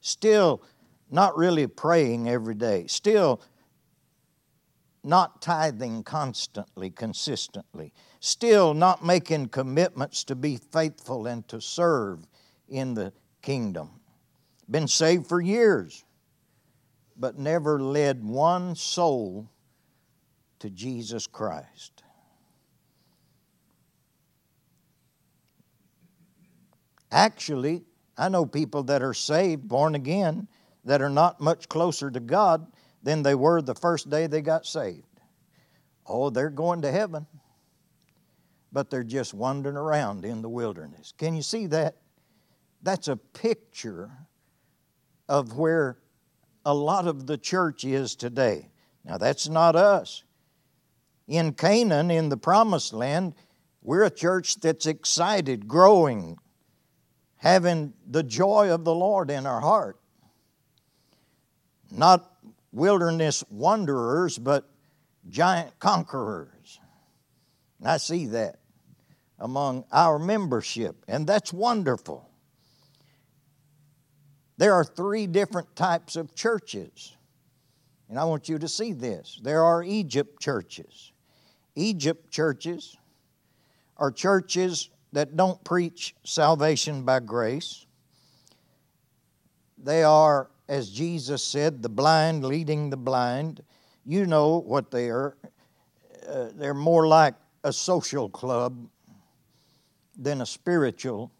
still 0.01 0.61
not 1.09 1.37
really 1.37 1.67
praying 1.67 2.29
every 2.29 2.55
day, 2.55 2.85
still 2.87 3.41
not 5.03 5.41
tithing 5.41 6.03
constantly, 6.03 6.89
consistently, 6.89 7.93
still 8.19 8.73
not 8.73 9.05
making 9.05 9.47
commitments 9.47 10.23
to 10.25 10.35
be 10.35 10.57
faithful 10.57 11.27
and 11.27 11.47
to 11.47 11.61
serve 11.61 12.27
in 12.67 12.93
the 12.93 13.13
kingdom. 13.41 13.89
Been 14.69 14.87
saved 14.87 15.27
for 15.27 15.39
years, 15.39 16.03
but 17.15 17.37
never 17.37 17.79
led 17.79 18.23
one 18.23 18.75
soul 18.75 19.49
to 20.59 20.69
Jesus 20.69 21.25
Christ. 21.25 22.03
Actually, 27.11 27.83
I 28.17 28.29
know 28.29 28.45
people 28.45 28.83
that 28.83 29.01
are 29.01 29.13
saved, 29.13 29.67
born 29.67 29.95
again, 29.95 30.47
that 30.85 31.01
are 31.01 31.09
not 31.09 31.39
much 31.39 31.69
closer 31.69 32.09
to 32.11 32.19
God 32.19 32.67
than 33.03 33.23
they 33.23 33.35
were 33.35 33.61
the 33.61 33.75
first 33.75 34.09
day 34.09 34.27
they 34.27 34.41
got 34.41 34.65
saved. 34.65 35.03
Oh, 36.05 36.29
they're 36.29 36.49
going 36.49 36.81
to 36.81 36.91
heaven, 36.91 37.27
but 38.71 38.89
they're 38.89 39.03
just 39.03 39.33
wandering 39.33 39.77
around 39.77 40.25
in 40.25 40.41
the 40.41 40.49
wilderness. 40.49 41.13
Can 41.17 41.35
you 41.35 41.41
see 41.41 41.67
that? 41.67 41.97
That's 42.81 43.07
a 43.07 43.17
picture 43.17 44.11
of 45.27 45.57
where 45.57 45.97
a 46.65 46.73
lot 46.73 47.07
of 47.07 47.27
the 47.27 47.37
church 47.37 47.83
is 47.83 48.15
today. 48.15 48.69
Now, 49.03 49.17
that's 49.17 49.47
not 49.47 49.75
us. 49.75 50.23
In 51.27 51.53
Canaan, 51.53 52.11
in 52.11 52.29
the 52.29 52.37
promised 52.37 52.93
land, 52.93 53.35
we're 53.81 54.03
a 54.03 54.09
church 54.09 54.59
that's 54.59 54.85
excited, 54.85 55.67
growing, 55.67 56.37
having 57.37 57.93
the 58.09 58.23
joy 58.23 58.71
of 58.71 58.83
the 58.83 58.93
Lord 58.93 59.29
in 59.29 59.45
our 59.45 59.61
heart. 59.61 59.97
Not 61.91 62.31
wilderness 62.71 63.43
wanderers, 63.49 64.37
but 64.37 64.69
giant 65.29 65.77
conquerors. 65.79 66.79
And 67.79 67.87
I 67.87 67.97
see 67.97 68.27
that 68.27 68.59
among 69.39 69.85
our 69.91 70.17
membership, 70.17 71.03
and 71.07 71.27
that's 71.27 71.53
wonderful. 71.53 72.27
There 74.57 74.73
are 74.73 74.83
three 74.83 75.27
different 75.27 75.75
types 75.75 76.15
of 76.15 76.33
churches, 76.33 77.15
and 78.09 78.17
I 78.17 78.23
want 78.23 78.49
you 78.49 78.57
to 78.57 78.67
see 78.67 78.93
this. 78.93 79.39
There 79.43 79.63
are 79.63 79.83
Egypt 79.83 80.41
churches. 80.41 81.11
Egypt 81.75 82.31
churches 82.31 82.97
are 83.97 84.11
churches 84.11 84.89
that 85.13 85.35
don't 85.35 85.63
preach 85.63 86.15
salvation 86.23 87.03
by 87.03 87.19
grace. 87.19 87.85
They 89.77 90.03
are, 90.03 90.49
as 90.67 90.89
Jesus 90.89 91.43
said, 91.43 91.81
the 91.81 91.89
blind 91.89 92.43
leading 92.43 92.89
the 92.89 92.97
blind. 92.97 93.63
You 94.05 94.25
know 94.25 94.57
what 94.57 94.91
they 94.91 95.09
are. 95.09 95.37
Uh, 96.27 96.49
they're 96.55 96.73
more 96.73 97.07
like 97.07 97.35
a 97.63 97.71
social 97.71 98.29
club 98.29 98.87
than 100.17 100.41
a 100.41 100.45
spiritual 100.45 101.31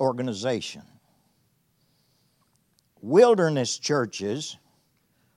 organization. 0.00 0.82
Wilderness 3.00 3.78
churches, 3.78 4.56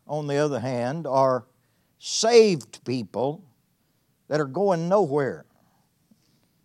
on 0.08 0.28
the 0.28 0.38
other 0.38 0.60
hand, 0.60 1.08
are 1.08 1.46
saved 1.98 2.84
people 2.84 3.44
that 4.28 4.40
are 4.40 4.46
going 4.46 4.90
nowhere 4.90 5.46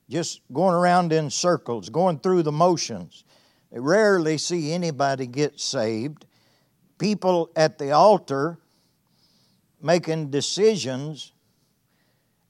just 0.08 0.40
going 0.52 0.74
around 0.74 1.12
in 1.12 1.30
circles, 1.30 1.88
going 1.88 2.18
through 2.18 2.42
the 2.42 2.52
motions. 2.52 3.24
They 3.72 3.80
rarely 3.80 4.38
see 4.38 4.72
anybody 4.72 5.26
get 5.26 5.58
saved. 5.58 6.26
People 6.98 7.50
at 7.56 7.78
the 7.78 7.90
altar 7.90 8.58
making 9.82 10.30
decisions 10.30 11.32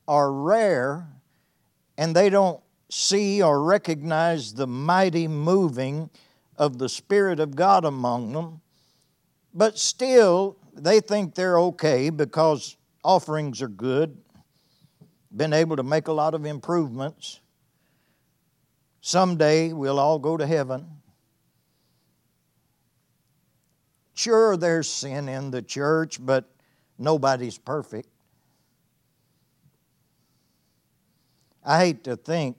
are 0.07 0.33
rare, 0.33 1.09
and 1.97 2.15
they 2.15 2.31
don't 2.31 2.61
see 2.91 3.43
or 3.43 3.63
recognize 3.63 4.55
the 4.55 4.67
mighty 4.67 5.27
moving 5.27 6.11
of 6.57 6.79
the 6.79 6.89
Spirit 6.89 7.41
of 7.41 7.57
God 7.57 7.85
among 7.85 8.33
them. 8.33 8.61
But 9.53 9.79
still, 9.79 10.57
they 10.75 11.01
think 11.01 11.35
they're 11.35 11.59
okay 11.59 12.11
because 12.11 12.77
offerings 13.03 13.63
are 13.63 13.69
good, 13.69 14.17
been 15.35 15.53
able 15.53 15.77
to 15.77 15.83
make 15.83 16.09
a 16.09 16.13
lot 16.13 16.35
of 16.35 16.45
improvements. 16.45 17.41
Someday 19.07 19.75
we'll 19.75 20.01
all 20.01 20.19
go 20.19 20.39
to 20.39 20.47
heaven. 20.47 20.87
Sure, 24.15 24.57
there's 24.57 24.89
sin 24.89 25.29
in 25.29 25.51
the 25.51 25.61
church, 25.61 26.17
but 26.25 26.51
nobody's 26.99 27.59
perfect. 27.59 28.09
I 31.63 31.81
hate 31.81 32.05
to 32.05 32.17
think 32.17 32.57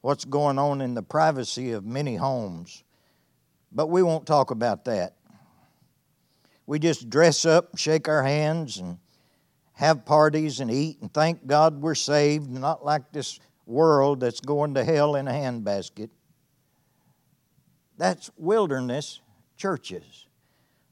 what's 0.00 0.24
going 0.24 0.58
on 0.58 0.80
in 0.80 0.94
the 0.94 1.02
privacy 1.02 1.72
of 1.72 1.84
many 1.84 2.16
homes 2.16 2.82
But 3.70 3.88
we 3.88 4.02
won't 4.02 4.26
talk 4.26 4.50
about 4.50 4.86
that. 4.86 5.16
We 6.64 6.78
just 6.78 7.10
dress 7.10 7.44
up, 7.44 7.76
shake 7.76 8.08
our 8.08 8.22
hands, 8.22 8.78
and 8.78 8.96
have 9.72 10.06
parties 10.06 10.60
and 10.60 10.70
eat 10.70 11.02
and 11.02 11.12
thank 11.12 11.46
God 11.46 11.82
we're 11.82 11.94
saved, 11.94 12.48
not 12.48 12.82
like 12.82 13.12
this 13.12 13.38
world 13.68 14.20
that's 14.20 14.40
going 14.40 14.74
to 14.74 14.82
hell 14.82 15.14
in 15.14 15.28
a 15.28 15.32
handbasket. 15.32 16.08
That's 17.98 18.30
wilderness 18.36 19.20
churches. 19.56 20.26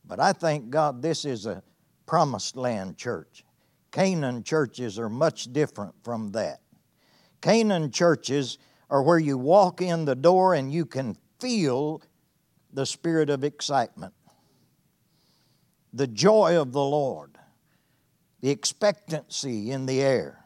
But 0.05 0.21
I 0.21 0.33
thank 0.33 0.71
God 0.71 1.03
this 1.03 1.25
is 1.25 1.47
a 1.47 1.63
promised 2.05 2.57
land 2.57 2.97
church. 2.97 3.45
Canaan 3.91 4.43
churches 4.43 4.99
are 4.99 5.09
much 5.09 5.53
different 5.53 5.95
from 6.05 6.33
that. 6.33 6.61
Canaan 7.41 7.91
churches 7.91 8.59
are 8.91 9.03
where 9.03 9.19
you 9.19 9.39
walk 9.39 9.81
in 9.81 10.05
the 10.05 10.15
door 10.15 10.55
and 10.55 10.73
you 10.73 10.85
can 10.85 11.17
feel 11.41 12.03
the 12.73 12.87
spirit 12.87 13.31
of 13.31 13.43
excitement, 13.43 14.13
the 15.93 16.07
joy 16.07 16.61
of 16.61 16.73
the 16.73 16.85
Lord, 16.85 17.39
the 18.41 18.51
expectancy 18.51 19.71
in 19.71 19.87
the 19.87 20.03
air. 20.03 20.46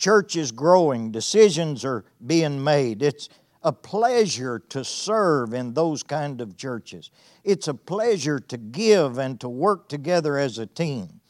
Church 0.00 0.34
is 0.34 0.50
growing, 0.50 1.12
decisions 1.12 1.84
are 1.84 2.06
being 2.26 2.64
made. 2.64 3.02
It's 3.02 3.28
a 3.62 3.70
pleasure 3.70 4.58
to 4.70 4.82
serve 4.82 5.52
in 5.52 5.74
those 5.74 6.02
kind 6.02 6.40
of 6.40 6.56
churches. 6.56 7.10
It's 7.44 7.68
a 7.68 7.74
pleasure 7.74 8.38
to 8.38 8.56
give 8.56 9.18
and 9.18 9.38
to 9.40 9.48
work 9.48 9.90
together 9.90 10.38
as 10.38 10.56
a 10.56 10.64
team. 10.64 11.20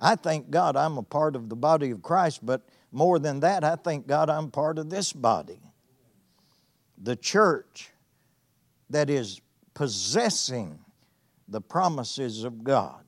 I 0.00 0.16
thank 0.16 0.48
God 0.48 0.74
I'm 0.74 0.96
a 0.96 1.02
part 1.02 1.36
of 1.36 1.50
the 1.50 1.56
body 1.56 1.90
of 1.90 2.00
Christ, 2.00 2.44
but 2.46 2.62
more 2.92 3.18
than 3.18 3.40
that, 3.40 3.62
I 3.62 3.76
thank 3.76 4.06
God 4.06 4.30
I'm 4.30 4.50
part 4.50 4.78
of 4.78 4.88
this 4.88 5.12
body. 5.12 5.60
The 6.96 7.14
church 7.14 7.90
that 8.88 9.10
is 9.10 9.42
possessing 9.74 10.78
the 11.46 11.60
promises 11.60 12.42
of 12.42 12.64
God. 12.64 13.04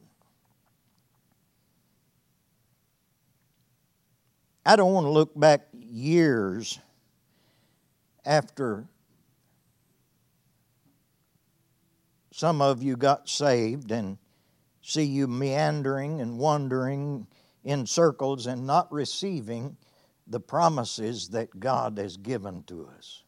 I 4.65 4.77
don't 4.77 4.93
want 4.93 5.07
to 5.07 5.11
look 5.11 5.39
back 5.39 5.69
years 5.73 6.79
after 8.25 8.87
some 12.33 12.61
of 12.61 12.83
you 12.83 12.97
got 12.97 13.29
saved 13.29 13.91
and 13.91 14.19
see 14.83 15.05
you 15.05 15.27
meandering 15.27 16.21
and 16.21 16.39
wandering 16.39 17.27
in 17.65 17.87
circles 17.87 18.47
and 18.47 18.67
not 18.67 18.91
receiving 18.93 19.77
the 20.27 20.41
promises 20.41 21.29
that 21.31 21.59
God 21.59 21.99
has 21.99 22.17
given 22.17 22.63
to 22.65 22.89
us. 22.97 23.25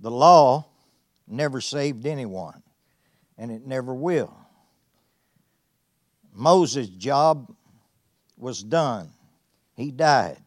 The 0.00 0.10
law 0.10 0.66
never 1.26 1.60
saved 1.60 2.06
anyone, 2.06 2.62
and 3.36 3.50
it 3.50 3.66
never 3.66 3.94
will. 3.94 4.36
Moses' 6.32 6.88
job 6.88 7.54
was 8.38 8.62
done, 8.62 9.10
he 9.74 9.90
died. 9.90 10.38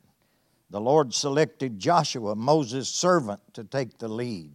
The 0.70 0.82
Lord 0.82 1.14
selected 1.14 1.80
Joshua, 1.80 2.36
Moses' 2.36 2.88
servant, 2.88 3.42
to 3.54 3.64
take 3.64 3.98
the 3.98 4.08
lead. 4.08 4.52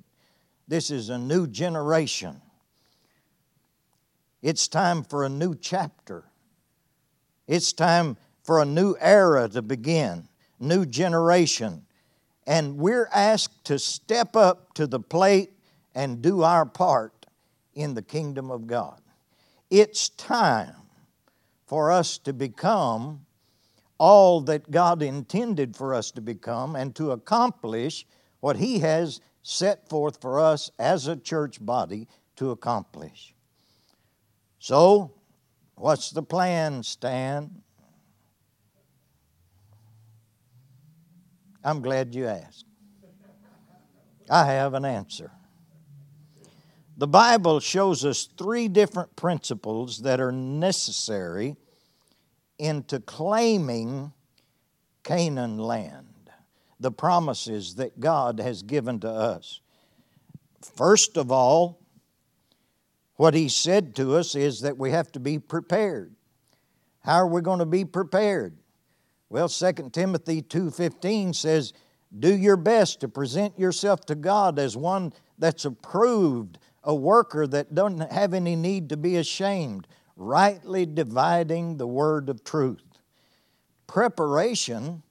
This 0.67 0.91
is 0.91 1.11
a 1.11 1.19
new 1.19 1.47
generation. 1.47 2.41
It's 4.43 4.67
time 4.67 5.05
for 5.05 5.25
a 5.25 5.29
new 5.29 5.55
chapter. 5.55 6.25
It's 7.47 7.73
time 7.73 8.17
for 8.43 8.61
a 8.61 8.65
new 8.65 8.97
era 8.99 9.49
to 9.51 9.61
begin, 9.61 10.29
new 10.59 10.87
generation. 10.87 11.85
And 12.47 12.79
we're 12.79 13.09
asked 13.13 13.65
to 13.65 13.79
step 13.79 14.37
up 14.37 14.73
to 14.75 14.87
the 14.87 15.01
plate 15.01 15.53
and 15.95 16.23
do 16.23 16.43
our 16.43 16.65
part 16.65 17.27
in 17.75 17.95
the 17.95 18.03
kingdom 18.03 18.51
of 18.51 18.67
God. 18.67 19.01
It's 19.71 20.09
time 20.09 20.75
for 21.67 21.91
us 21.91 22.19
to 22.19 22.33
become 22.33 23.26
all 23.99 24.41
that 24.43 24.71
God 24.71 25.03
intended 25.03 25.77
for 25.77 25.95
us 25.95 26.11
to 26.13 26.21
become 26.21 26.77
and 26.77 26.95
to 26.97 27.13
accomplish 27.13 28.07
what 28.41 28.57
He 28.57 28.81
has 28.81 29.21
set 29.43 29.89
forth 29.89 30.21
for 30.21 30.41
us 30.41 30.71
as 30.79 31.07
a 31.07 31.17
church 31.17 31.65
body 31.65 32.09
to 32.37 32.51
accomplish. 32.51 33.35
So, 34.59 35.13
what's 35.77 36.11
the 36.11 36.23
plan, 36.23 36.83
Stan? 36.83 37.63
I'm 41.65 41.81
glad 41.81 42.15
you 42.15 42.27
asked. 42.27 42.65
I 44.31 44.47
have 44.47 44.75
an 44.75 44.85
answer. 44.85 45.31
The 46.97 47.07
Bible 47.07 47.61
shows 47.61 48.05
us 48.05 48.29
three 48.39 48.69
different 48.69 49.17
principles 49.17 50.03
that 50.03 50.21
are 50.21 50.33
necessary 50.33 51.57
into 52.59 53.01
claiming 53.01 54.13
Canaan 55.03 55.59
land, 55.59 56.31
the 56.81 56.91
promises 56.91 57.77
that 57.77 58.01
God 58.01 58.41
has 58.41 58.63
given 58.63 59.01
to 59.01 59.11
us. 59.11 59.61
First 60.61 61.17
of 61.17 61.31
all, 61.31 61.81
what 63.17 63.35
he 63.35 63.49
said 63.49 63.95
to 63.97 64.17
us 64.17 64.35
is 64.35 64.61
that 64.61 64.77
we 64.77 64.91
have 64.91 65.11
to 65.13 65.21
be 65.21 65.39
prepared. 65.39 66.15
How 67.01 67.17
are 67.17 67.27
we 67.27 67.41
going 67.41 67.61
to 67.61 67.67
be 67.67 67.85
prepared? 67.85 68.59
Well, 69.29 69.49
2 69.49 69.93
Timothy 69.93 70.43
2:15 70.43 71.33
says, 71.35 71.73
"Do 72.17 72.35
your 72.35 72.57
best 72.57 73.01
to 73.01 73.09
present 73.09 73.59
yourself 73.59 74.01
to 74.07 74.15
God 74.15 74.59
as 74.59 74.77
one 74.77 75.13
that's 75.39 75.65
approved, 75.65 76.59
a 76.83 76.95
worker 76.95 77.47
that 77.47 77.75
doesn't 77.75 78.13
have 78.13 78.35
any 78.35 78.57
need 78.57 78.89
to 78.91 78.97
be 78.97 79.17
ashamed, 79.17 79.87
rightly 80.17 80.87
dividing 80.87 81.77
the 81.77 81.87
word 81.87 82.29
of 82.29 82.43
truth. 82.43 82.83
Preparation 83.87 85.03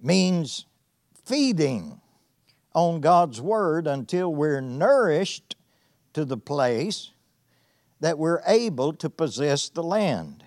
means 0.00 0.66
feeding 1.24 2.00
on 2.74 3.00
God's 3.00 3.40
word 3.40 3.86
until 3.86 4.34
we're 4.34 4.60
nourished 4.60 5.56
to 6.14 6.24
the 6.24 6.36
place 6.36 7.10
that 8.00 8.18
we're 8.18 8.42
able 8.46 8.92
to 8.94 9.10
possess 9.10 9.68
the 9.68 9.82
land. 9.82 10.44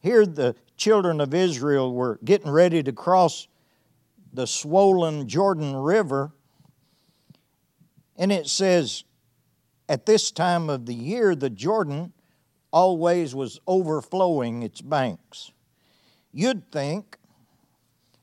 Here, 0.00 0.24
the 0.24 0.54
children 0.76 1.20
of 1.20 1.34
Israel 1.34 1.92
were 1.92 2.18
getting 2.24 2.50
ready 2.50 2.82
to 2.82 2.92
cross 2.92 3.48
the 4.32 4.46
swollen 4.46 5.28
Jordan 5.28 5.74
River, 5.74 6.32
and 8.16 8.30
it 8.30 8.46
says, 8.46 9.04
at 9.88 10.06
this 10.06 10.30
time 10.30 10.68
of 10.68 10.86
the 10.86 10.94
year, 10.94 11.34
the 11.34 11.50
Jordan 11.50 12.12
always 12.76 13.34
was 13.34 13.58
overflowing 13.66 14.62
its 14.62 14.82
banks. 14.82 15.50
You'd 16.30 16.70
think 16.70 17.16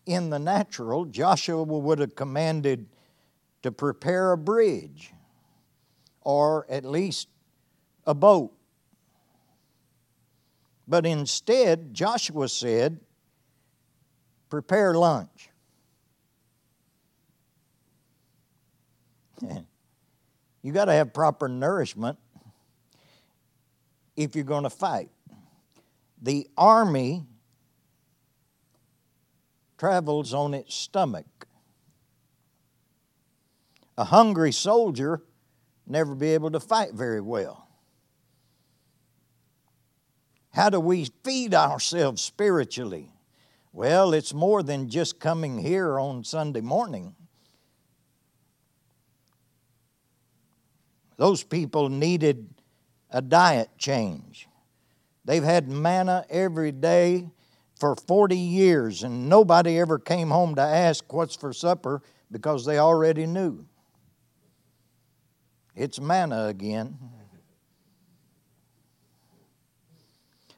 in 0.05 0.29
the 0.29 0.37
natural, 0.37 1.05
Joshua 1.05 1.63
would 1.63 1.97
have 1.97 2.15
commanded 2.15 2.85
to 3.63 3.71
prepare 3.71 4.31
a 4.31 4.37
bridge 4.37 5.11
or 6.21 6.67
at 6.69 6.85
least 6.85 7.29
a 8.05 8.13
boat. 8.13 8.53
But 10.87 11.07
instead, 11.07 11.91
Joshua 11.91 12.47
said, 12.47 12.99
prepare 14.51 14.93
lunch. 14.93 15.49
you 20.61 20.71
got 20.71 20.85
to 20.85 20.93
have 20.93 21.11
proper 21.11 21.47
nourishment 21.47 22.19
if 24.15 24.36
you're 24.36 24.43
going 24.45 24.63
to 24.63 24.69
fight. 24.69 25.10
The 26.21 26.47
army 26.58 27.26
travels 29.78 30.34
on 30.34 30.54
its 30.54 30.73
stomach. 30.73 31.26
A 33.97 34.06
hungry 34.06 34.52
soldier 34.52 35.21
never 35.86 36.15
be 36.15 36.30
able 36.30 36.52
to 36.52 36.60
fight 36.60 36.93
very 36.93 37.21
well. 37.21 37.67
How 40.54 40.69
do 40.69 40.80
we 40.80 41.08
feed 41.23 41.54
ourselves 41.54 42.21
spiritually? 42.21 43.12
Well, 43.71 44.13
it's 44.13 44.34
more 44.34 44.62
than 44.62 44.88
just 44.88 45.19
coming 45.19 45.58
here 45.58 45.99
on 45.99 46.23
Sunday 46.23 46.62
morning. 46.62 47.15
Those 51.17 51.43
people 51.43 51.89
needed 51.89 52.52
a 53.13 53.21
diet 53.21 53.69
change. 53.78 54.49
They've 55.23 55.43
had 55.43 55.69
manna 55.69 56.26
every 56.30 56.71
day 56.71 57.30
for 57.80 57.95
40 57.95 58.36
years, 58.36 59.04
and 59.04 59.30
nobody 59.30 59.80
ever 59.80 59.99
came 59.99 60.30
home 60.30 60.56
to 60.56 60.62
ask 60.62 61.12
what's 61.13 61.36
for 61.36 61.54
supper 61.54 62.02
because 62.32 62.65
they 62.65 62.80
already 62.80 63.26
knew. 63.26 63.65
It's 65.76 65.99
manna 65.99 66.47
again. 66.47 66.97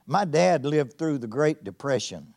My 0.07 0.25
dad 0.25 0.65
lived 0.65 0.97
through 0.97 1.17
the 1.19 1.27
Great 1.27 1.63
Depression, 1.63 2.33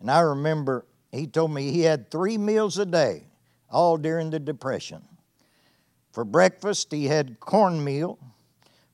and 0.00 0.10
I 0.10 0.20
remember 0.20 0.86
he 1.10 1.26
told 1.26 1.52
me 1.52 1.70
he 1.70 1.82
had 1.82 2.10
three 2.10 2.38
meals 2.38 2.78
a 2.78 2.86
day 2.86 3.26
all 3.70 3.98
during 3.98 4.30
the 4.30 4.40
Depression. 4.40 5.02
For 6.12 6.24
breakfast, 6.24 6.92
he 6.92 7.06
had 7.06 7.40
cornmeal. 7.40 8.18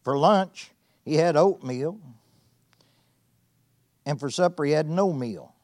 For 0.08 0.16
lunch, 0.16 0.70
he 1.04 1.16
had 1.16 1.36
oatmeal. 1.36 2.00
And 4.06 4.18
for 4.18 4.30
supper, 4.30 4.64
he 4.64 4.72
had 4.72 4.88
no 4.88 5.12
meal. 5.12 5.54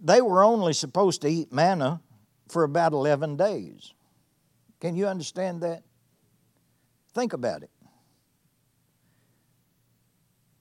They 0.00 0.20
were 0.20 0.42
only 0.42 0.72
supposed 0.72 1.22
to 1.22 1.28
eat 1.28 1.52
manna 1.52 2.00
for 2.48 2.64
about 2.64 2.92
11 2.92 3.36
days. 3.36 3.94
Can 4.80 4.96
you 4.96 5.06
understand 5.06 5.60
that? 5.60 5.84
Think 7.14 7.32
about 7.32 7.62
it. 7.62 7.70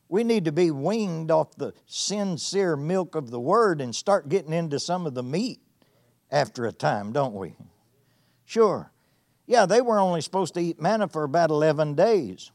We 0.10 0.24
need 0.24 0.46
to 0.46 0.52
be 0.52 0.70
winged 0.70 1.32
off 1.32 1.56
the 1.56 1.74
sincere 1.88 2.76
milk 2.76 3.16
of 3.16 3.32
the 3.32 3.40
Word 3.40 3.82
and 3.82 3.96
start 3.96 4.30
getting 4.30 4.54
into 4.54 4.80
some 4.80 5.08
of 5.08 5.16
the 5.16 5.24
meat 5.24 5.60
after 6.30 6.68
a 6.68 6.72
time, 6.72 7.12
don't 7.12 7.34
we? 7.34 7.56
Sure. 8.50 8.92
Yeah, 9.46 9.68
they 9.68 9.80
were 9.80 10.00
only 10.00 10.22
supposed 10.22 10.56
to 10.56 10.60
eat 10.60 10.82
manna 10.82 11.08
for 11.08 11.24
about 11.24 11.52
11 11.52 11.94
days. 11.94 12.50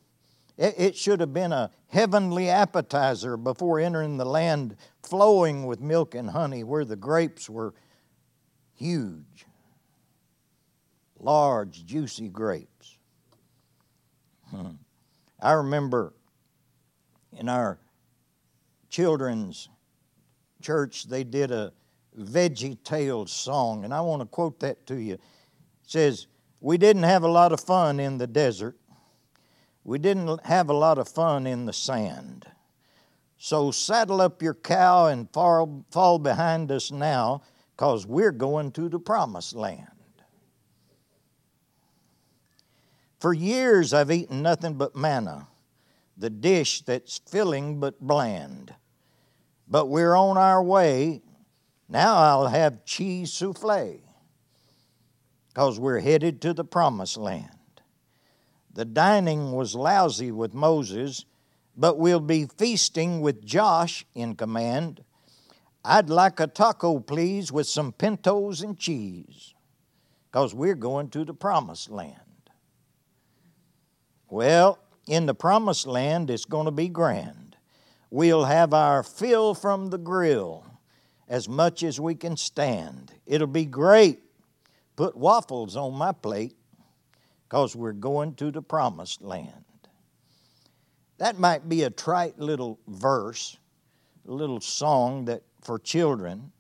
It, 0.59 0.97
should 0.97 1.21
have 1.21 1.33
been 1.33 1.53
a 1.53 1.71
heavenly 1.87 2.49
appetizer 2.49 3.37
before 3.37 3.79
entering 3.79 4.17
the 4.17 4.25
land 4.25 4.75
flowing 5.05 5.67
with 5.67 5.81
milk 5.81 6.17
and 6.17 6.31
honey, 6.31 6.65
where 6.65 6.85
the 6.85 6.97
grapes 6.97 7.49
were 7.49 7.75
huge, 8.75 9.47
large, 11.21 11.85
juicy 11.87 12.29
grapes. 12.29 12.99
Hmm. 14.51 14.71
I 15.41 15.53
remember 15.53 16.13
in 17.39 17.49
our 17.49 17.79
children's 18.91 19.69
church, 20.61 21.05
they 21.05 21.23
did 21.23 21.53
a 21.53 21.73
Veggie 22.19 22.83
Tales 22.83 23.31
song, 23.31 23.85
and 23.85 23.95
I 23.95 24.01
want 24.01 24.23
to 24.23 24.27
quote 24.27 24.59
that 24.59 24.87
to 24.89 24.97
you. 24.97 25.19
Says, 25.87 26.27
We 26.61 26.79
didn't 26.79 27.03
have 27.05 27.23
a 27.23 27.29
lot 27.29 27.53
of 27.53 27.61
fun 27.61 28.01
in 28.01 28.19
the 28.19 28.27
desert. 28.27 28.77
We 29.85 29.99
didn't 29.99 30.45
have 30.47 30.71
a 30.71 30.75
lot 30.75 30.99
of 30.99 31.09
fun 31.09 31.47
in 31.47 31.67
the 31.67 31.73
sand. 31.73 32.47
So 33.37 33.71
saddle 33.71 34.23
up 34.23 34.41
your 34.41 34.55
cow 34.55 35.07
and 35.07 35.31
fall, 35.31 35.85
fall 35.91 36.19
behind 36.19 36.73
us 36.73 36.91
now, 36.91 37.43
because 37.77 38.07
we're 38.07 38.33
going 38.33 38.73
to 38.73 38.89
the 38.89 38.99
promised 38.99 39.55
land. 39.55 39.89
For 43.19 43.35
years 43.35 43.93
I've 43.93 44.11
eaten 44.11 44.43
nothing 44.43 44.75
but 44.75 44.97
manna, 44.97 45.49
the 46.17 46.31
dish 46.31 46.83
that's 46.83 47.21
filling 47.27 47.81
but 47.81 48.01
bland. 48.01 48.75
But 49.69 49.87
we're 49.87 50.15
on 50.15 50.37
our 50.37 50.63
way. 50.63 51.23
Now 51.89 52.17
I'll 52.17 52.49
have 52.49 52.85
cheese 52.85 53.33
souffle, 53.33 54.01
because 55.55 55.79
we're 55.79 56.01
headed 56.01 56.41
to 56.41 56.53
the 56.53 56.65
promised 56.65 57.17
land. 57.17 57.49
The 58.73 58.85
dining 58.85 59.53
was 59.53 59.77
lousy 59.77 60.33
with 60.33 60.53
Moses, 60.53 61.25
but 61.77 61.97
we'll 61.97 62.19
be 62.19 62.49
feasting 62.59 63.21
with 63.21 63.45
Josh 63.45 64.05
in 64.17 64.35
command. 64.35 65.05
I'd 65.85 66.11
like 66.11 66.41
a 66.41 66.49
taco, 66.49 66.99
please, 66.99 67.53
with 67.53 67.69
some 67.69 67.93
pintos 67.93 68.63
and 68.63 68.77
cheese, 68.77 69.55
because 70.27 70.53
we're 70.57 70.75
going 70.75 71.09
to 71.11 71.25
the 71.25 71.35
promised 71.35 71.89
land. 71.89 72.19
Well, 74.29 74.81
in 75.07 75.27
the 75.27 75.35
promised 75.35 75.87
land, 75.87 76.31
it's 76.31 76.47
going 76.47 76.65
to 76.65 76.73
be 76.73 76.89
grand. 76.89 77.57
We'll 78.11 78.47
have 78.47 78.75
our 78.75 79.05
fill 79.05 79.55
from 79.55 79.91
the 79.91 79.99
grill 79.99 80.67
as 81.29 81.49
much 81.49 81.85
as 81.85 82.01
we 82.01 82.17
can 82.17 82.37
stand. 82.37 83.13
It'll 83.25 83.47
be 83.47 83.67
great. 83.67 84.24
Put 84.97 85.17
waffles 85.17 85.77
on 85.77 85.95
my 85.95 86.13
plate 86.13 86.57
because 87.49 87.75
we're 87.75 87.93
going 87.93 88.35
to 88.37 88.51
the 88.51 88.63
promised 88.63 89.23
land. 89.23 89.65
That 91.19 91.39
might 91.39 91.69
be 91.69 91.83
a 91.83 91.91
trite 91.91 92.39
little 92.39 92.79
verse, 92.89 93.57
a 94.27 94.33
little 94.33 94.61
song 94.61 95.27
that 95.27 95.43
for 95.63 95.79
children. 95.79 96.53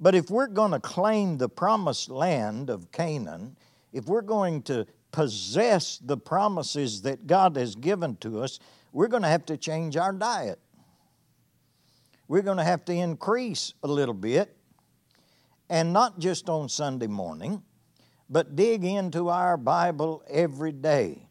But 0.00 0.14
if 0.14 0.30
we're 0.30 0.46
going 0.46 0.72
to 0.72 0.80
claim 0.80 1.38
the 1.38 1.48
promised 1.48 2.10
land 2.10 2.70
of 2.70 2.92
Canaan, 2.92 3.56
if 3.92 4.06
we're 4.06 4.22
going 4.22 4.62
to 4.62 4.86
possess 5.10 5.98
the 5.98 6.16
promises 6.16 7.02
that 7.02 7.26
God 7.26 7.56
has 7.56 7.74
given 7.74 8.16
to 8.16 8.42
us, 8.42 8.58
we're 8.92 9.08
going 9.08 9.22
to 9.22 9.28
have 9.28 9.46
to 9.46 9.56
change 9.56 9.96
our 9.96 10.12
diet. 10.12 10.58
We're 12.28 12.42
going 12.42 12.58
to 12.58 12.64
have 12.64 12.84
to 12.86 12.92
increase 12.92 13.72
a 13.82 13.88
little 13.88 14.14
bit, 14.14 14.54
and 15.68 15.92
not 15.92 16.18
just 16.18 16.48
on 16.48 16.68
Sunday 16.68 17.06
morning, 17.06 17.62
but 18.30 18.56
dig 18.56 18.84
into 18.84 19.28
our 19.28 19.56
Bible 19.56 20.22
every 20.28 20.72
day. 20.72 21.26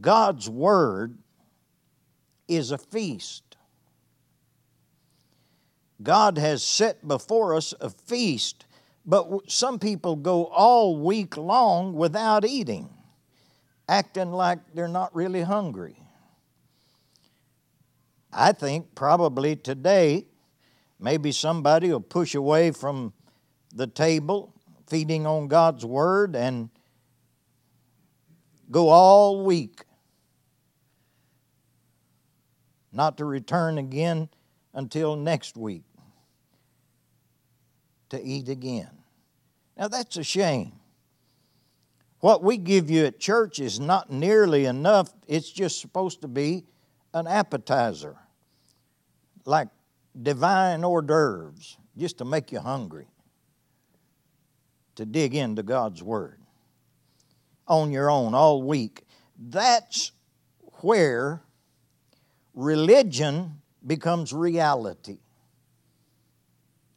God's 0.00 0.48
Word 0.48 1.18
is 2.48 2.70
a 2.70 2.78
feast. 2.78 3.56
God 6.02 6.36
has 6.36 6.62
set 6.62 7.06
before 7.06 7.54
us 7.54 7.72
a 7.80 7.88
feast, 7.88 8.66
but 9.06 9.50
some 9.50 9.78
people 9.78 10.16
go 10.16 10.46
all 10.46 10.96
week 10.96 11.36
long 11.36 11.94
without 11.94 12.44
eating, 12.44 12.90
acting 13.88 14.32
like 14.32 14.58
they're 14.74 14.88
not 14.88 15.14
really 15.14 15.42
hungry. 15.42 16.03
I 18.34 18.52
think 18.52 18.94
probably 18.94 19.56
today 19.56 20.26
Maybe 21.04 21.32
somebody 21.32 21.90
will 21.90 22.00
push 22.00 22.34
away 22.34 22.70
from 22.70 23.12
the 23.74 23.86
table, 23.86 24.54
feeding 24.86 25.26
on 25.26 25.48
God's 25.48 25.84
Word, 25.84 26.34
and 26.34 26.70
go 28.70 28.88
all 28.88 29.44
week, 29.44 29.82
not 32.90 33.18
to 33.18 33.26
return 33.26 33.76
again 33.76 34.30
until 34.72 35.14
next 35.14 35.58
week 35.58 35.82
to 38.08 38.22
eat 38.22 38.48
again. 38.48 38.90
Now 39.76 39.88
that's 39.88 40.16
a 40.16 40.24
shame. 40.24 40.72
What 42.20 42.42
we 42.42 42.56
give 42.56 42.88
you 42.88 43.04
at 43.04 43.20
church 43.20 43.58
is 43.58 43.78
not 43.78 44.10
nearly 44.10 44.64
enough. 44.64 45.12
It's 45.26 45.50
just 45.50 45.80
supposed 45.82 46.22
to 46.22 46.28
be 46.28 46.64
an 47.12 47.26
appetizer, 47.26 48.16
like 49.44 49.68
divine 50.20 50.84
hors 50.84 51.02
d'oeuvres 51.02 51.76
just 51.96 52.18
to 52.18 52.24
make 52.24 52.52
you 52.52 52.60
hungry 52.60 53.06
to 54.96 55.04
dig 55.04 55.34
into 55.34 55.62
God's 55.62 56.02
Word 56.02 56.40
on 57.66 57.90
your 57.90 58.10
own 58.10 58.34
all 58.34 58.62
week. 58.62 59.04
That's 59.38 60.12
where 60.80 61.42
religion 62.54 63.60
becomes 63.84 64.32
reality. 64.32 65.18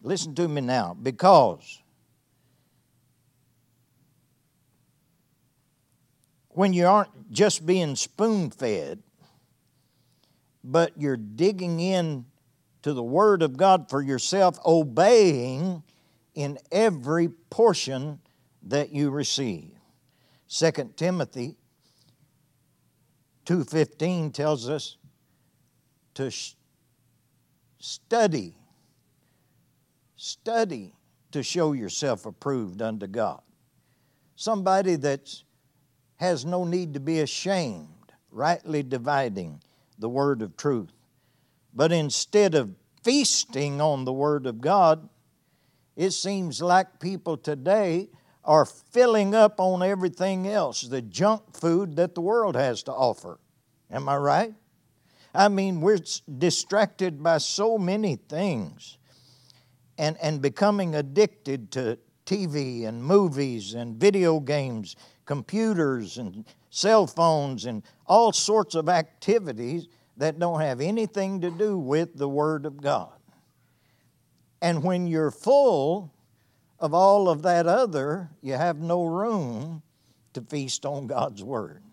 Listen 0.01 0.35
to 0.35 0.47
me 0.47 0.61
now, 0.61 0.95
because 1.01 1.81
when 6.49 6.73
you 6.73 6.85
aren't 6.85 7.31
just 7.31 7.65
being 7.65 7.95
spoon 7.95 8.51
fed, 8.51 9.01
but 10.63 10.91
you're 10.97 11.17
digging 11.17 11.79
in 11.79 12.25
to 12.87 12.93
the 12.93 13.03
Word 13.03 13.41
of 13.41 13.57
God 13.57 13.89
for 13.89 14.01
yourself, 14.01 14.57
obeying 14.65 15.83
in 16.35 16.57
every 16.71 17.27
portion 17.27 18.21
that 18.63 18.93
you 18.93 19.09
receive. 19.09 19.73
2 20.47 20.95
Timothy 20.95 21.57
2:15 23.45 24.31
tells 24.31 24.69
us 24.69 24.95
to 26.13 26.31
sh- 26.31 26.55
study 27.77 28.55
study 30.15 30.95
to 31.31 31.43
show 31.43 31.73
yourself 31.73 32.25
approved 32.25 32.81
unto 32.81 33.05
God. 33.05 33.41
Somebody 34.37 34.95
that 34.95 35.43
has 36.15 36.45
no 36.45 36.63
need 36.63 36.93
to 36.93 37.01
be 37.01 37.19
ashamed, 37.19 38.13
rightly 38.31 38.81
dividing 38.81 39.61
the 39.99 40.07
word 40.07 40.41
of 40.41 40.55
truth. 40.55 40.96
But 41.77 41.91
instead 41.91 42.55
of 42.55 42.73
feasting 43.03 43.79
on 43.79 44.03
the 44.03 44.11
Word 44.11 44.47
of 44.47 44.59
God, 44.59 45.07
it 45.95 46.09
seems 46.09 46.59
like 46.59 46.99
people 46.99 47.37
today 47.37 48.09
are 48.43 48.65
filling 48.65 49.35
up 49.35 49.59
on 49.59 49.83
everything 49.83 50.47
else, 50.47 50.81
the 50.81 51.03
junk 51.03 51.55
food 51.55 51.95
that 51.97 52.15
the 52.15 52.21
world 52.21 52.55
has 52.55 52.81
to 52.83 52.91
offer. 52.91 53.39
Am 53.91 54.09
I 54.09 54.17
right? 54.17 54.55
I 55.35 55.49
mean, 55.49 55.79
we're 55.79 55.99
distracted 56.39 57.21
by 57.21 57.37
so 57.37 57.77
many 57.77 58.15
things 58.15 58.97
and, 59.99 60.17
and 60.19 60.41
becoming 60.41 60.95
addicted 60.95 61.69
to 61.73 61.99
TV 62.25 62.87
and 62.87 63.03
movies 63.03 63.75
and 63.75 63.97
video 63.97 64.39
games, 64.39 64.95
computers 65.25 66.17
and 66.17 66.43
cell 66.71 67.05
phones 67.05 67.65
and 67.65 67.83
all 68.07 68.31
sorts 68.33 68.73
of 68.73 68.89
activities 68.89 69.87
that 70.17 70.39
don't 70.39 70.59
have 70.59 70.81
anything 70.81 71.41
to 71.41 71.51
do 71.51 71.77
with 71.77 72.17
the 72.17 72.27
Word 72.27 72.65
of 72.65 72.81
God. 72.81 73.11
And 74.61 74.83
when 74.83 75.07
you're 75.07 75.31
full 75.31 76.11
of 76.79 76.93
all 76.93 77.29
of 77.29 77.43
that 77.43 77.67
other, 77.67 78.29
you 78.41 78.53
have 78.53 78.79
no 78.79 79.05
room 79.05 79.83
to 80.33 80.41
feast 80.41 80.85
on 80.85 81.07
God's 81.07 81.43
Word. 81.43 81.83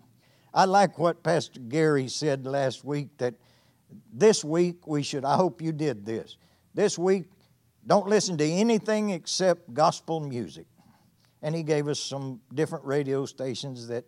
I 0.53 0.65
like 0.65 0.99
what 0.99 1.23
Pastor 1.23 1.61
Gary 1.61 2.09
said 2.09 2.47
last 2.47 2.85
week 2.85 3.09
that 3.19 3.35
this 4.13 4.45
week 4.45 4.87
we 4.87 5.03
should, 5.03 5.25
I 5.25 5.37
hope 5.37 5.61
you 5.61 5.73
did 5.73 6.07
this. 6.07 6.37
This 6.75 6.99
week, 6.99 7.25
don't 7.87 8.09
listen 8.09 8.39
to 8.39 8.45
anything 8.45 9.11
except 9.11 9.75
gospel 9.75 10.21
music. 10.21 10.67
And 11.43 11.55
he 11.55 11.63
gave 11.63 11.89
us 11.89 12.01
some 12.01 12.41
different 12.55 12.85
radio 12.87 13.27
stations 13.27 13.89
that, 13.89 14.05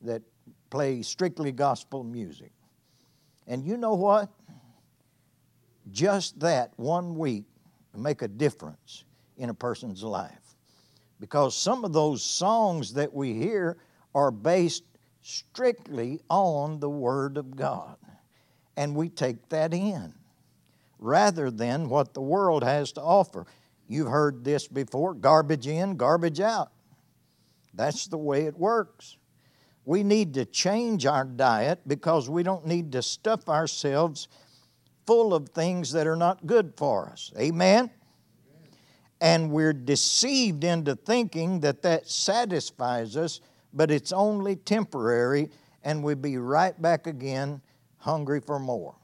that 0.00 0.22
play 0.70 1.02
strictly 1.02 1.52
gospel 1.52 2.02
music. 2.02 2.50
And 3.46 3.64
you 3.64 3.76
know 3.76 3.94
what? 3.94 4.28
Just 5.90 6.40
that 6.40 6.72
one 6.76 7.16
week 7.16 7.44
make 7.96 8.22
a 8.22 8.28
difference 8.28 9.04
in 9.36 9.50
a 9.50 9.54
person's 9.54 10.02
life. 10.02 10.56
Because 11.20 11.56
some 11.56 11.84
of 11.84 11.92
those 11.92 12.22
songs 12.22 12.94
that 12.94 13.12
we 13.12 13.34
hear 13.34 13.76
are 14.14 14.30
based 14.30 14.84
strictly 15.22 16.20
on 16.28 16.80
the 16.80 16.88
Word 16.88 17.36
of 17.36 17.56
God. 17.56 17.96
And 18.76 18.94
we 18.94 19.08
take 19.08 19.48
that 19.50 19.72
in 19.72 20.14
rather 20.98 21.50
than 21.50 21.88
what 21.88 22.14
the 22.14 22.20
world 22.20 22.64
has 22.64 22.92
to 22.92 23.02
offer. 23.02 23.46
You've 23.88 24.08
heard 24.08 24.44
this 24.44 24.66
before 24.66 25.14
garbage 25.14 25.66
in, 25.66 25.96
garbage 25.96 26.40
out. 26.40 26.72
That's 27.74 28.06
the 28.06 28.18
way 28.18 28.46
it 28.46 28.56
works. 28.56 29.16
We 29.84 30.02
need 30.02 30.34
to 30.34 30.44
change 30.44 31.04
our 31.04 31.24
diet 31.24 31.80
because 31.86 32.28
we 32.28 32.42
don't 32.42 32.66
need 32.66 32.92
to 32.92 33.02
stuff 33.02 33.48
ourselves 33.48 34.28
full 35.06 35.34
of 35.34 35.50
things 35.50 35.92
that 35.92 36.06
are 36.06 36.16
not 36.16 36.46
good 36.46 36.72
for 36.76 37.08
us. 37.08 37.30
Amen? 37.38 37.90
And 39.20 39.50
we're 39.50 39.72
deceived 39.72 40.64
into 40.64 40.96
thinking 40.96 41.60
that 41.60 41.82
that 41.82 42.08
satisfies 42.08 43.16
us, 43.16 43.40
but 43.72 43.90
it's 43.90 44.12
only 44.12 44.56
temporary, 44.56 45.50
and 45.82 46.02
we'd 46.02 46.22
be 46.22 46.38
right 46.38 46.80
back 46.80 47.06
again 47.06 47.60
hungry 47.98 48.40
for 48.40 48.58
more. 48.58 48.94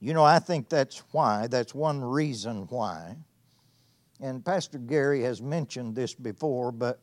You 0.00 0.14
know, 0.14 0.24
I 0.24 0.40
think 0.40 0.68
that's 0.68 0.98
why, 1.12 1.46
that's 1.46 1.74
one 1.74 2.02
reason 2.02 2.66
why. 2.68 3.16
And 4.20 4.44
Pastor 4.44 4.78
Gary 4.78 5.22
has 5.22 5.40
mentioned 5.40 5.94
this 5.94 6.14
before, 6.14 6.72
but 6.72 7.00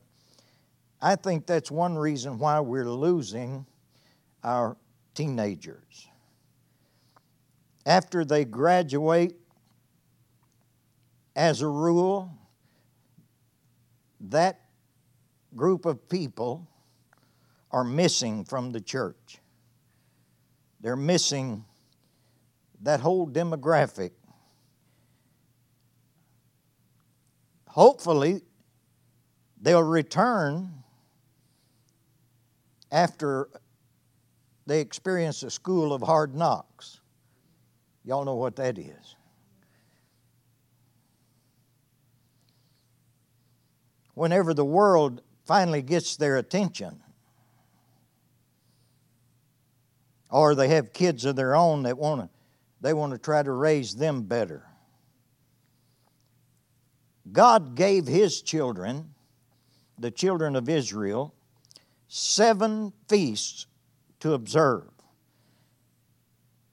I 1.02 1.16
think 1.16 1.46
that's 1.46 1.72
one 1.72 1.98
reason 1.98 2.40
why 2.40 2.60
we're 2.60 2.90
losing 2.90 3.66
our 4.44 4.76
teenagers. 5.14 6.08
After 7.86 8.26
they 8.26 8.46
graduate, 8.46 9.36
as 11.36 11.62
a 11.62 11.68
rule, 11.68 12.32
that 14.20 14.60
group 15.56 15.86
of 15.86 16.10
people 16.10 16.68
are 17.72 17.84
missing 17.84 18.44
from 18.44 18.72
the 18.72 18.82
church. 18.82 19.40
They're 20.82 20.96
missing 20.98 21.64
that 22.82 23.00
whole 23.00 23.28
demographic. 23.28 24.12
Hopefully, 27.68 28.42
they'll 29.62 29.84
return 29.84 30.79
after 32.92 33.50
they 34.66 34.82
experience 34.82 35.44
a 35.44 35.50
school 35.50 35.94
of 35.94 36.02
hard 36.02 36.36
knocks. 36.36 37.00
Y'all 38.04 38.26
know 38.26 38.36
what 38.36 38.56
that 38.56 38.78
is. 38.78 39.16
whenever 44.20 44.54
the 44.54 44.66
world 44.66 45.22
finally 45.46 45.82
gets 45.82 46.18
their 46.18 46.36
attention. 46.36 47.02
Or 50.30 50.56
they 50.56 50.68
have 50.68 50.92
kids 50.92 51.24
of 51.24 51.38
their 51.38 51.56
own 51.56 51.84
that 51.84 51.98
want 51.98 52.22
to 52.24 52.30
they 52.82 52.94
want 52.94 53.14
to 53.14 53.18
try 53.18 53.42
to 53.42 53.52
raise 53.52 53.96
them 53.96 54.24
better. 54.24 54.66
God 57.32 57.76
gave 57.76 58.08
his 58.08 58.42
children, 58.42 59.14
the 59.98 60.12
children 60.12 60.58
of 60.58 60.68
Israel, 60.68 61.34
seven 62.10 62.92
feasts 63.08 63.68
to 64.20 64.34
observe. 64.34 64.90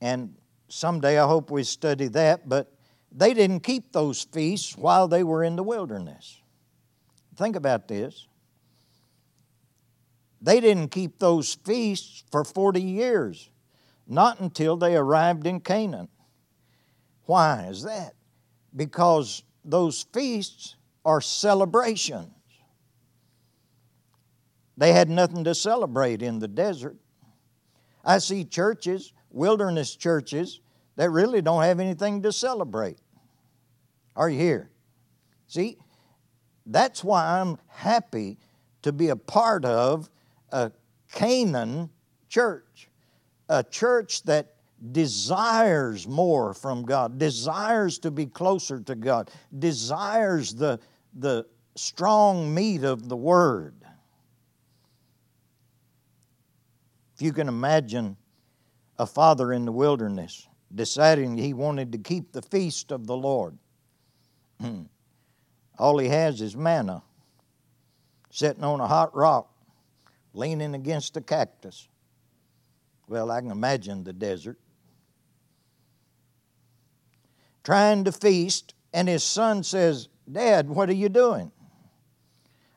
And 0.01 0.35
someday 0.68 1.18
I 1.18 1.27
hope 1.27 1.51
we 1.51 1.62
study 1.62 2.09
that, 2.09 2.49
but 2.49 2.72
they 3.12 3.33
didn't 3.35 3.61
keep 3.61 3.92
those 3.92 4.25
feasts 4.25 4.77
while 4.77 5.07
they 5.07 5.22
were 5.22 5.44
in 5.44 5.55
the 5.55 5.62
wilderness. 5.62 6.40
Think 7.37 7.55
about 7.55 7.87
this. 7.87 8.27
They 10.40 10.61
didn't 10.61 10.88
keep 10.88 11.18
those 11.18 11.55
feasts 11.55 12.25
for 12.31 12.44
40 12.44 12.81
years, 12.81 13.51
not 14.07 14.40
until 14.40 14.77
they 14.77 14.96
arrived 14.96 15.46
in 15.46 15.61
Canaan. 15.61 16.09
Why 17.25 17.66
is 17.68 17.83
that? 17.83 18.14
Because 18.75 19.42
those 19.64 20.07
feasts 20.12 20.77
are 21.05 21.20
celebrations. 21.20 22.36
They 24.77 24.93
had 24.93 25.09
nothing 25.09 25.45
to 25.45 25.55
celebrate 25.55 26.23
in 26.23 26.39
the 26.39 26.49
desert. 26.49 26.97
I 28.05 28.19
see 28.19 28.45
churches, 28.45 29.12
wilderness 29.31 29.97
churches, 29.97 30.61
that 30.97 31.11
really 31.11 31.43
don't 31.43 31.62
have 31.62 31.81
anything 31.81 32.23
to 32.23 32.33
celebrate. 32.33 32.99
Are 34.15 34.31
you 34.31 34.39
here? 34.39 34.71
See, 35.47 35.79
that's 36.67 37.05
why 37.05 37.41
I'm 37.41 37.59
happy 37.69 38.39
to 38.83 38.93
be 38.93 39.09
a 39.09 39.17
part 39.17 39.65
of 39.65 40.09
a 40.51 40.73
Canaan 41.12 41.91
church, 42.29 42.89
a 43.49 43.62
church 43.62 44.23
that 44.25 44.55
desires 44.93 46.07
more 46.07 46.55
from 46.55 46.85
God, 46.85 47.19
desires 47.19 47.99
to 48.01 48.11
be 48.11 48.27
closer 48.27 48.81
to 48.81 48.95
God, 48.95 49.31
desires 49.59 50.55
the, 50.55 50.79
the 51.15 51.47
strong 51.77 52.53
meat 52.53 52.85
of 52.85 53.09
the 53.09 53.17
Word. 53.17 53.75
If 57.16 57.22
you 57.22 57.33
can 57.33 57.48
imagine 57.48 58.18
a 58.98 59.07
father 59.07 59.50
in 59.50 59.64
the 59.64 59.72
wilderness 59.72 60.46
deciding 60.74 61.38
he 61.38 61.55
wanted 61.55 61.92
to 61.92 61.98
keep 61.98 62.33
the 62.33 62.42
feast 62.42 62.92
of 62.92 63.07
the 63.07 63.16
Lord. 63.16 63.57
All 65.79 65.96
he 65.96 66.09
has 66.09 66.42
is 66.42 66.55
manna, 66.55 67.02
sitting 68.29 68.64
on 68.64 68.81
a 68.81 68.87
hot 68.87 69.16
rock, 69.16 69.50
leaning 70.35 70.74
against 70.74 71.16
a 71.16 71.22
cactus. 71.22 71.88
Well, 73.09 73.31
I 73.31 73.40
can 73.40 73.50
imagine 73.50 74.05
the 74.05 74.12
desert. 74.12 74.59
Trying 77.64 78.05
to 78.05 78.12
feast, 78.12 78.74
and 78.92 79.09
his 79.09 79.24
son 79.24 79.62
says, 79.62 80.09
Dad, 80.31 80.68
what 80.68 80.90
are 80.90 80.94
you 80.94 81.09
doing? 81.09 81.50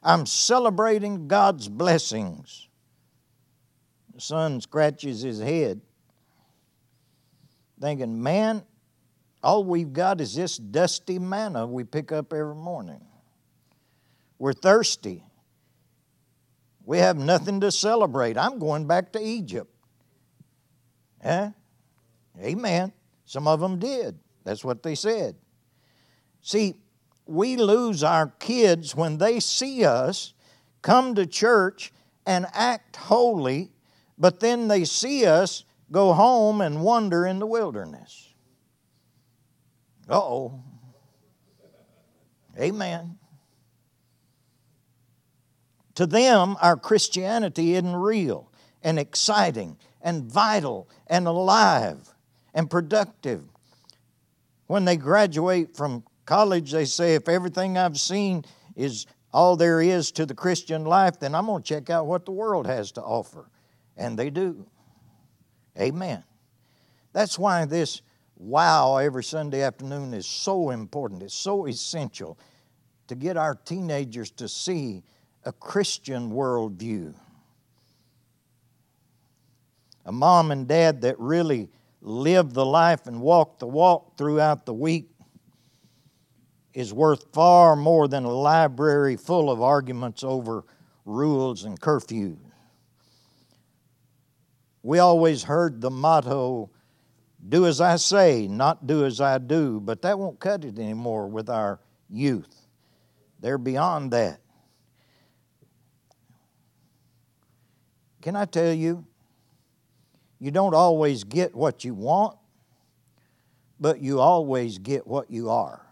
I'm 0.01 0.25
celebrating 0.25 1.27
God's 1.27 1.67
blessings. 1.67 2.68
Son 4.19 4.61
scratches 4.61 5.21
his 5.21 5.39
head, 5.39 5.81
thinking, 7.79 8.21
Man, 8.21 8.63
all 9.41 9.63
we've 9.63 9.93
got 9.93 10.19
is 10.21 10.35
this 10.35 10.57
dusty 10.57 11.19
manna 11.19 11.65
we 11.65 11.83
pick 11.83 12.11
up 12.11 12.33
every 12.33 12.55
morning. 12.55 13.01
We're 14.37 14.53
thirsty. 14.53 15.23
We 16.83 16.97
have 16.97 17.17
nothing 17.17 17.61
to 17.61 17.71
celebrate. 17.71 18.37
I'm 18.37 18.57
going 18.57 18.87
back 18.87 19.11
to 19.13 19.21
Egypt. 19.21 19.71
Eh? 21.23 21.51
Amen. 22.41 22.91
Some 23.25 23.47
of 23.47 23.59
them 23.59 23.79
did. 23.79 24.17
That's 24.43 24.63
what 24.63 24.81
they 24.81 24.95
said. 24.95 25.35
See, 26.41 26.75
we 27.25 27.57
lose 27.57 28.03
our 28.03 28.27
kids 28.39 28.95
when 28.95 29.17
they 29.17 29.39
see 29.39 29.85
us 29.85 30.33
come 30.81 31.13
to 31.15 31.25
church 31.25 31.91
and 32.25 32.47
act 32.53 32.95
holy, 32.95 33.71
but 34.19 34.39
then 34.39 34.67
they 34.67 34.83
see 34.83 35.25
us 35.25 35.63
go 35.91 36.13
home 36.13 36.61
and 36.61 36.83
wander 36.83 37.25
in 37.25 37.39
the 37.39 37.47
wilderness. 37.47 38.33
Uh 40.09 40.17
oh. 40.17 40.63
Amen. 42.59 43.17
To 45.95 46.05
them, 46.05 46.57
our 46.61 46.75
Christianity 46.75 47.75
isn't 47.75 47.95
real 47.95 48.51
and 48.83 48.99
exciting 48.99 49.77
and 50.01 50.23
vital 50.23 50.89
and 51.07 51.27
alive 51.27 52.13
and 52.53 52.69
productive. 52.69 53.43
When 54.67 54.85
they 54.85 54.97
graduate 54.97 55.75
from 55.75 56.03
college, 56.25 56.71
they 56.71 56.85
say, 56.85 57.15
if 57.15 57.27
everything 57.27 57.77
I've 57.77 57.99
seen 57.99 58.45
is 58.75 59.07
all 59.33 59.55
there 59.55 59.81
is 59.81 60.11
to 60.13 60.25
the 60.25 60.33
Christian 60.33 60.85
life, 60.85 61.19
then 61.19 61.35
I'm 61.35 61.45
going 61.45 61.63
to 61.63 61.67
check 61.67 61.89
out 61.89 62.07
what 62.07 62.25
the 62.25 62.31
world 62.31 62.65
has 62.67 62.91
to 62.93 63.01
offer. 63.01 63.49
And 63.99 64.17
they 64.17 64.29
do. 64.29 64.65
Amen. 65.77 66.23
That's 67.11 67.37
why 67.37 67.65
this 67.65 68.01
wow 68.37 68.97
every 68.97 69.23
Sunday 69.23 69.61
afternoon 69.61 70.13
is 70.13 70.25
so 70.25 70.69
important. 70.69 71.21
It's 71.21 71.33
so 71.33 71.67
essential 71.67 72.39
to 73.07 73.15
get 73.15 73.35
our 73.35 73.55
teenagers 73.55 74.31
to 74.31 74.47
see 74.47 75.03
a 75.43 75.51
Christian 75.51 76.31
worldview. 76.31 77.13
A 80.05 80.11
mom 80.11 80.51
and 80.51 80.67
dad 80.67 81.01
that 81.01 81.19
really 81.19 81.69
live 82.01 82.53
the 82.53 82.65
life 82.65 83.05
and 83.05 83.19
walk 83.19 83.59
the 83.59 83.67
walk 83.67 84.17
throughout 84.17 84.65
the 84.65 84.73
week 84.73 85.09
is 86.73 86.93
worth 86.93 87.25
far 87.33 87.75
more 87.75 88.07
than 88.07 88.23
a 88.23 88.31
library 88.31 89.17
full 89.17 89.51
of 89.51 89.61
arguments 89.61 90.23
over 90.23 90.63
rules 91.03 91.65
and 91.65 91.79
curfews. 91.81 92.37
We 94.89 94.97
always 94.97 95.43
heard 95.43 95.81
the 95.81 95.91
motto, 95.91 96.71
do 97.47 97.67
as 97.67 97.79
I 97.79 97.97
say, 97.97 98.47
not 98.47 98.87
do 98.87 99.05
as 99.05 99.21
I 99.21 99.37
do, 99.37 99.79
but 99.79 100.01
that 100.01 100.17
won't 100.17 100.39
cut 100.39 100.65
it 100.65 100.79
anymore 100.79 101.27
with 101.27 101.47
our 101.47 101.79
youth. 102.09 102.65
They're 103.39 103.59
beyond 103.59 104.09
that. 104.13 104.39
Can 108.23 108.35
I 108.35 108.45
tell 108.45 108.73
you, 108.73 109.05
you 110.39 110.49
don't 110.49 110.73
always 110.73 111.23
get 111.23 111.53
what 111.53 111.85
you 111.85 111.93
want, 111.93 112.39
but 113.79 114.01
you 114.01 114.19
always 114.19 114.79
get 114.79 115.05
what 115.05 115.29
you 115.29 115.51
are. 115.51 115.85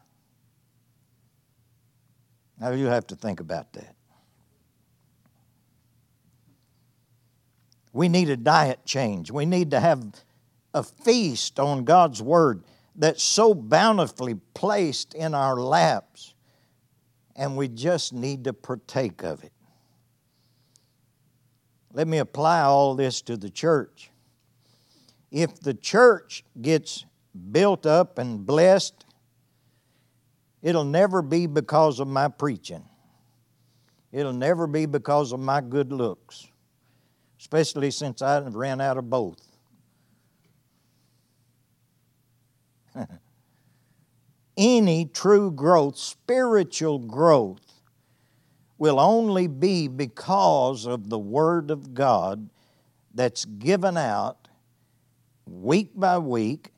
Now 2.60 2.72
you 2.72 2.88
have 2.88 3.06
to 3.06 3.16
think 3.16 3.42
about 3.42 3.74
that. 3.74 3.97
We 7.98 8.10
need 8.10 8.30
a 8.30 8.38
diet 8.38 8.86
change. 8.86 9.32
We 9.32 9.46
need 9.46 9.72
to 9.72 9.80
have 9.80 10.04
a 10.74 10.84
feast 10.84 11.60
on 11.60 11.84
God's 11.84 12.22
Word 12.22 12.64
that's 12.96 13.24
so 13.24 13.54
bountifully 13.54 14.36
placed 14.54 15.14
in 15.16 15.34
our 15.34 15.56
laps, 15.56 16.36
and 17.36 17.58
we 17.58 17.68
just 17.68 18.14
need 18.14 18.44
to 18.44 18.54
partake 18.54 19.24
of 19.24 19.44
it. 19.44 19.52
Let 21.92 22.08
me 22.08 22.20
apply 22.20 22.62
all 22.62 22.96
this 22.96 23.22
to 23.24 23.36
the 23.36 23.50
church. 23.50 24.12
If 25.32 25.60
the 25.60 25.74
church 25.74 26.44
gets 26.62 27.04
built 27.52 27.86
up 27.86 28.20
and 28.20 28.46
blessed 28.46 29.06
It'll 30.62 30.84
never 30.84 31.22
be 31.22 31.46
because 31.46 32.00
of 32.00 32.08
my 32.08 32.28
preaching. 32.28 32.84
It'll 34.12 34.34
never 34.34 34.68
be 34.68 34.86
because 34.86 35.32
of 35.32 35.40
my 35.40 35.62
good 35.62 35.92
looks, 35.92 36.47
especially 37.40 37.92
since 37.92 38.22
I 38.22 38.36
have 38.36 38.56
ran 38.56 38.82
out 38.82 38.98
of 38.98 39.10
both. 39.10 39.40
Any 44.58 45.06
true 45.06 45.52
growth, 45.52 45.98
spiritual 45.98 47.00
growth, 47.00 47.62
will 48.78 49.00
only 49.00 49.48
be 49.48 49.88
because 49.88 50.86
of 50.86 51.10
the 51.10 51.20
Word 51.20 51.72
of 51.72 51.94
God 51.94 52.50
that's 53.14 53.46
given 53.46 53.98
out 53.98 54.48
week 55.46 55.92
by 55.96 56.18
week 56.18 56.72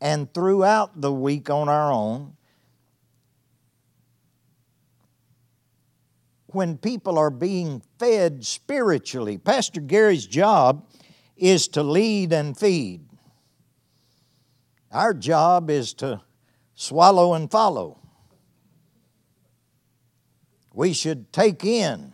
and 0.00 0.32
throughout 0.34 1.00
the 1.00 1.12
week 1.12 1.48
on 1.50 1.68
our 1.68 1.92
own 1.92 2.36
when 6.52 6.76
people 6.76 7.18
are 7.18 7.30
being 7.30 7.82
fed 7.98 8.44
spiritually. 8.44 9.38
Pastor 9.38 9.80
Gary's 9.80 10.26
job 10.26 10.88
is 11.36 11.68
to 11.68 11.82
lead 11.82 12.32
and 12.32 12.56
feed. 12.56 13.04
Our 14.90 15.14
job 15.14 15.70
is 15.70 15.94
to 15.94 16.20
swallow 16.74 17.34
and 17.34 17.50
follow. 17.50 17.98
We 20.74 20.92
should 20.92 21.32
take 21.32 21.64
in 21.64 22.12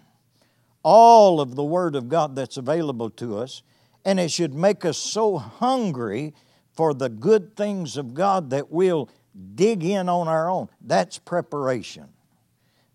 all 0.83 1.41
of 1.41 1.55
the 1.55 1.65
Word 1.65 1.97
of 1.97 2.09
God 2.09 2.35
that's 2.35 2.57
available 2.57 3.11
to 3.11 3.39
us, 3.39 3.63
and 4.05 4.19
it 4.19 4.31
should 4.31 4.55
make 4.55 4.85
us 4.85 4.99
so 4.99 5.39
hungry 5.39 6.35
for 6.73 6.95
the 6.95 7.09
good 7.09 7.57
things 7.57 7.97
of 7.97 8.15
God 8.15 8.51
that 8.51 8.71
we'll 8.71 9.11
dig 9.55 9.85
in 9.85 10.09
on 10.09 10.29
our 10.29 10.49
own. 10.49 10.69
That's 10.81 11.19
preparation. 11.19 12.09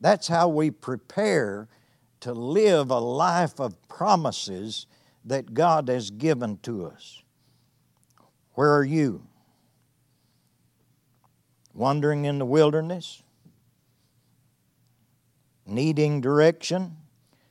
That's 0.04 0.28
how 0.28 0.50
we 0.50 0.70
prepare 0.70 1.70
to 2.20 2.34
live 2.34 2.92
a 2.92 3.00
life 3.00 3.58
of 3.62 3.82
promises 3.88 4.86
that 5.24 5.54
God 5.54 5.88
has 5.88 6.12
given 6.12 6.58
to 6.64 6.88
us. 6.88 7.24
Where 8.56 8.76
are 8.76 8.84
you? 8.84 9.26
Wandering 11.74 12.26
in 12.26 12.38
the 12.38 12.46
wilderness? 12.46 13.24
Needing 15.66 16.20
direction? 16.20 16.98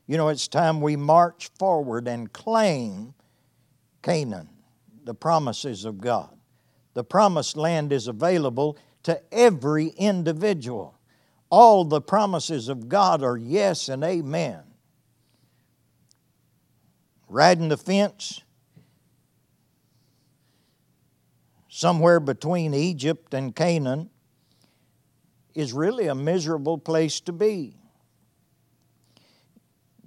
You 0.07 0.19
know, 0.19 0.29
it's 0.29 0.47
time 0.47 0.83
we 0.83 0.95
march 0.95 1.49
forward 1.59 2.07
and 2.07 2.31
claim 2.35 3.15
Canaan, 4.03 4.51
the 5.05 5.15
promises 5.15 5.87
of 5.87 6.03
God. 6.03 6.37
The 6.93 7.03
promised 7.03 7.57
land 7.57 7.95
is 7.95 8.09
available 8.09 8.77
to 9.05 9.23
every 9.33 9.87
individual 9.97 10.99
all 11.53 11.85
the 11.85 12.01
promises 12.01 12.71
of 12.71 12.89
God 12.89 13.23
are 13.23 13.37
yes 13.37 13.91
and 13.91 14.03
amen. 14.03 14.63
Riding 17.29 17.69
the 17.69 17.77
fence, 17.77 18.41
somewhere 21.69 22.21
between 22.21 22.73
Egypt 22.73 23.35
and 23.35 23.55
Canaan, 23.55 24.09
is 25.55 25.75
really 25.75 26.07
a 26.07 26.15
miserable 26.15 26.79
place 26.79 27.21
to 27.21 27.33
be. 27.33 27.77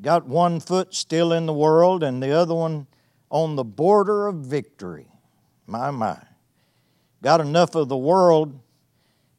Got 0.02 0.26
one 0.26 0.60
foot 0.60 0.96
still 0.96 1.32
in 1.32 1.46
the 1.46 1.54
world 1.54 2.02
and 2.02 2.24
the 2.24 2.32
other 2.32 2.56
one 2.56 2.88
on 3.30 3.56
the 3.56 3.64
border 3.64 4.26
of 4.26 4.38
victory. 4.38 5.10
My, 5.68 5.92
my. 5.92 6.18
Got 7.22 7.40
enough 7.40 7.76
of 7.76 7.88
the 7.88 7.96
world, 7.96 8.60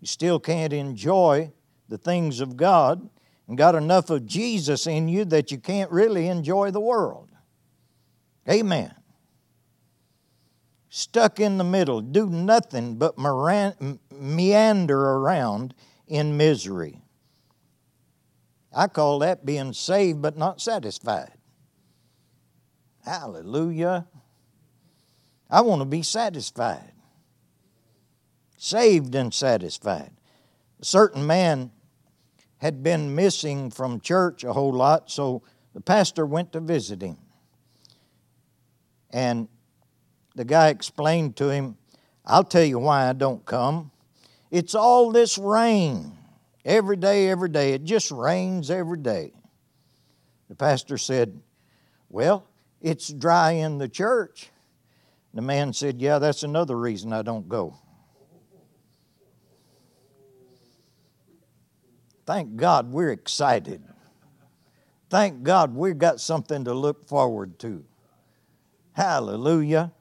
you 0.01 0.07
still 0.07 0.38
can't 0.38 0.73
enjoy 0.73 1.51
the 1.88 1.99
things 1.99 2.40
of 2.40 2.57
God 2.57 3.09
and 3.49 3.57
got 3.57 3.75
enough 3.75 4.11
of 4.11 4.27
Jesus 4.27 4.87
in 4.87 5.09
you 5.09 5.25
that 5.27 5.51
you 5.51 5.59
can't 5.59 5.90
really 5.90 6.29
enjoy 6.29 6.70
the 6.70 6.81
world. 6.81 7.31
Amen. 8.49 8.94
Stuck 10.88 11.40
in 11.40 11.59
the 11.59 11.64
middle, 11.64 12.01
do 12.01 12.29
nothing 12.29 12.96
but 12.96 13.18
meander 14.11 15.01
around 15.01 15.75
in 16.07 16.37
misery. 16.37 17.03
I 18.75 18.88
call 18.88 19.18
that 19.20 19.44
being 19.46 19.72
saved 19.72 20.22
but 20.22 20.37
not 20.37 20.61
satisfied. 20.61 21.33
Hallelujah. 23.05 24.07
I 25.49 25.61
want 25.61 25.81
to 25.81 25.87
be 25.87 26.03
satisfied. 26.03 26.92
Saved 28.57 29.14
and 29.14 29.33
satisfied. 29.33 30.12
A 30.81 30.85
certain 30.85 31.27
man 31.27 31.70
had 32.59 32.83
been 32.83 33.14
missing 33.14 33.71
from 33.71 34.01
church 34.01 34.45
a 34.45 34.53
whole 34.53 34.73
lot, 34.73 35.11
so 35.11 35.42
the 35.75 35.81
pastor 35.81 36.25
went 36.25 36.53
to 36.53 36.61
visit 36.61 37.03
him. 37.03 37.19
And 39.11 39.49
the 40.35 40.45
guy 40.45 40.69
explained 40.69 41.37
to 41.37 41.49
him, 41.49 41.77
I'll 42.25 42.45
tell 42.45 42.64
you 42.64 42.79
why 42.79 43.09
I 43.09 43.12
don't 43.12 43.45
come. 43.45 43.90
It's 44.51 44.75
all 44.75 45.12
this 45.12 45.38
rain. 45.38 46.12
Every 46.65 46.96
day, 46.96 47.29
every 47.29 47.48
day. 47.48 47.75
It 47.75 47.85
just 47.85 48.11
rains 48.11 48.71
every 48.71 48.98
day. 48.98 49.33
The 50.48 50.57
pastor 50.57 50.98
said, 50.98 51.40
Well, 52.09 52.46
it's 52.81 53.09
dry 53.09 53.52
in 53.52 53.79
the 53.79 53.88
church. 53.88 54.50
The 55.33 55.42
man 55.42 55.73
said, 55.73 56.00
Yeah, 56.00 56.19
that's 56.19 56.42
another 56.42 56.77
reason 56.77 57.13
I 57.13 57.23
don't 57.23 57.48
go. 57.48 57.77
Thank 62.27 62.56
God 62.56 62.90
we're 62.90 63.12
excited. 63.12 63.83
Thank 65.08 65.44
God 65.44 65.74
we've 65.77 65.96
got 65.96 66.20
something 66.20 66.64
to 66.64 66.74
look 66.74 67.06
forward 67.06 67.58
to. 67.60 67.85
Hallelujah. 68.92 69.92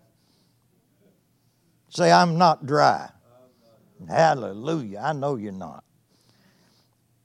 Say, 1.90 2.12
I'm 2.12 2.38
not 2.38 2.66
dry. 2.66 3.10
Hallelujah. 4.10 5.02
I 5.04 5.14
know 5.14 5.36
you're 5.36 5.52
not. 5.52 5.84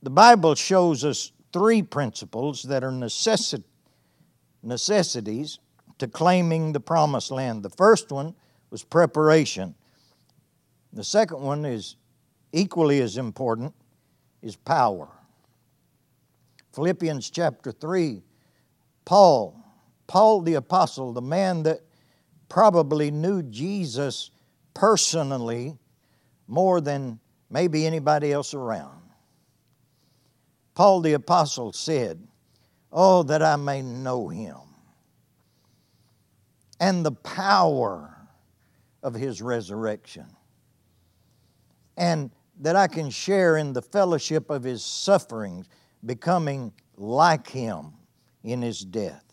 The 0.02 0.10
Bible 0.10 0.54
shows 0.54 1.04
us 1.04 1.32
three 1.52 1.82
principles 1.82 2.62
that 2.64 2.84
are 2.84 2.92
necessi- 2.92 3.64
necessities 4.62 5.58
to 5.98 6.08
claiming 6.08 6.72
the 6.72 6.80
promised 6.80 7.30
land. 7.30 7.62
The 7.62 7.70
first 7.70 8.12
one 8.12 8.34
was 8.70 8.84
preparation. 8.84 9.74
The 10.92 11.04
second 11.04 11.40
one 11.40 11.64
is 11.64 11.96
equally 12.52 13.00
as 13.00 13.16
important 13.16 13.74
is 14.42 14.56
power. 14.56 15.08
Philippians 16.72 17.30
chapter 17.30 17.72
3, 17.72 18.22
Paul, 19.04 19.62
Paul 20.06 20.42
the 20.42 20.54
Apostle, 20.54 21.12
the 21.12 21.22
man 21.22 21.64
that 21.64 21.80
probably 22.48 23.10
knew 23.10 23.42
Jesus 23.42 24.30
personally 24.74 25.76
more 26.46 26.80
than 26.80 27.18
maybe 27.50 27.86
anybody 27.86 28.32
else 28.32 28.54
around. 28.54 29.00
Paul 30.74 31.00
the 31.00 31.12
Apostle 31.14 31.72
said, 31.72 32.26
Oh, 32.92 33.22
that 33.24 33.42
I 33.42 33.56
may 33.56 33.82
know 33.82 34.28
him 34.28 34.56
and 36.80 37.04
the 37.04 37.12
power 37.12 38.16
of 39.02 39.14
his 39.14 39.42
resurrection, 39.42 40.26
and 41.96 42.30
that 42.60 42.76
I 42.76 42.86
can 42.86 43.10
share 43.10 43.56
in 43.56 43.72
the 43.72 43.82
fellowship 43.82 44.50
of 44.50 44.62
his 44.62 44.84
sufferings, 44.84 45.66
becoming 46.04 46.72
like 46.96 47.48
him 47.48 47.94
in 48.44 48.62
his 48.62 48.80
death. 48.80 49.24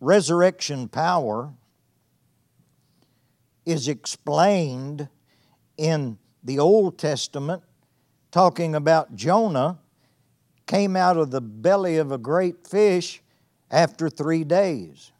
Resurrection 0.00 0.88
power 0.88 1.52
is 3.64 3.88
explained 3.88 5.08
in 5.76 6.18
the 6.42 6.58
Old 6.58 6.98
Testament, 6.98 7.62
talking 8.30 8.74
about 8.74 9.14
Jonah 9.14 9.78
came 10.66 10.96
out 10.96 11.16
of 11.16 11.30
the 11.30 11.40
belly 11.40 11.98
of 11.98 12.10
a 12.10 12.18
great 12.18 12.66
fish 12.66 13.22
after 13.70 14.08
three 14.08 14.42
days. 14.42 15.12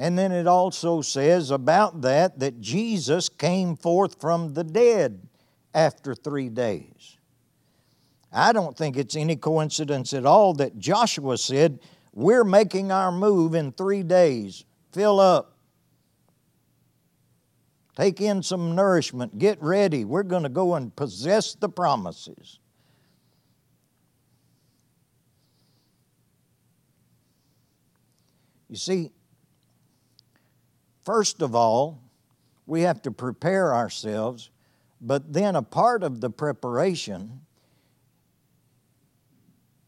And 0.00 0.16
then 0.16 0.30
it 0.30 0.46
also 0.46 1.02
says 1.02 1.50
about 1.50 2.02
that 2.02 2.38
that 2.38 2.60
Jesus 2.60 3.28
came 3.28 3.76
forth 3.76 4.20
from 4.20 4.54
the 4.54 4.62
dead 4.62 5.26
after 5.74 6.14
three 6.14 6.48
days. 6.48 7.16
I 8.32 8.52
don't 8.52 8.76
think 8.76 8.96
it's 8.96 9.16
any 9.16 9.34
coincidence 9.34 10.12
at 10.12 10.24
all 10.24 10.54
that 10.54 10.78
Joshua 10.78 11.36
said, 11.36 11.80
We're 12.12 12.44
making 12.44 12.92
our 12.92 13.10
move 13.10 13.56
in 13.56 13.72
three 13.72 14.04
days. 14.04 14.64
Fill 14.92 15.18
up. 15.18 15.56
Take 17.96 18.20
in 18.20 18.44
some 18.44 18.76
nourishment. 18.76 19.36
Get 19.36 19.60
ready. 19.60 20.04
We're 20.04 20.22
going 20.22 20.44
to 20.44 20.48
go 20.48 20.76
and 20.76 20.94
possess 20.94 21.56
the 21.56 21.68
promises. 21.68 22.60
You 28.68 28.76
see, 28.76 29.10
First 31.08 31.40
of 31.40 31.54
all, 31.54 32.02
we 32.66 32.82
have 32.82 33.00
to 33.00 33.10
prepare 33.10 33.74
ourselves, 33.74 34.50
but 35.00 35.32
then 35.32 35.56
a 35.56 35.62
part 35.62 36.02
of 36.02 36.20
the 36.20 36.28
preparation 36.28 37.40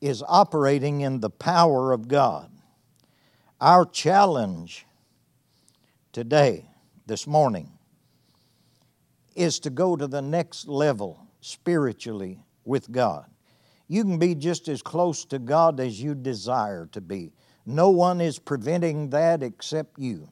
is 0.01 0.25
operating 0.27 1.03
in 1.03 1.21
the 1.21 1.29
power 1.29 1.93
of 1.93 2.09
God. 2.09 2.51
Our 3.61 3.85
challenge 3.85 4.87
today, 6.11 6.65
this 7.05 7.27
morning, 7.27 7.71
is 9.37 9.59
to 9.59 9.69
go 9.69 9.97
to 9.97 10.07
the 10.07 10.23
next 10.23 10.69
level 10.69 11.27
spiritually 11.43 12.41
with 12.65 12.91
God. 12.91 13.27
You 13.89 14.05
can 14.05 14.19
be 14.19 14.35
just 14.35 14.69
as 14.69 14.81
close 14.81 15.27
to 15.27 15.39
God 15.39 15.81
as 15.81 16.03
you 16.03 16.15
desire 16.15 16.89
to 16.93 17.03
be. 17.03 17.35
No 17.67 17.91
one 17.91 18.23
is 18.23 18.39
preventing 18.39 19.11
that 19.11 19.43
except 19.43 19.99
you. 19.99 20.31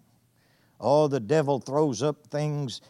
Oh, 0.81 1.09
the 1.09 1.20
devil 1.20 1.59
throws 1.59 2.03
up 2.03 2.26
things 2.29 2.81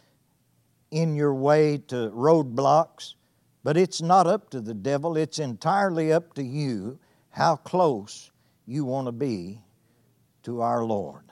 in 0.91 1.15
your 1.15 1.33
way 1.33 1.77
to 1.87 2.11
roadblocks, 2.13 3.15
but 3.63 3.77
it's 3.77 4.01
not 4.01 4.27
up 4.27 4.49
to 4.51 4.61
the 4.61 4.73
devil. 4.73 5.17
It's 5.17 5.39
entirely 5.39 6.11
up 6.11 6.33
to 6.35 6.43
you 6.43 6.99
how 7.29 7.55
close 7.55 8.31
you 8.65 8.85
want 8.85 9.07
to 9.07 9.11
be 9.11 9.61
to 10.43 10.61
our 10.61 10.83
Lord. 10.83 11.23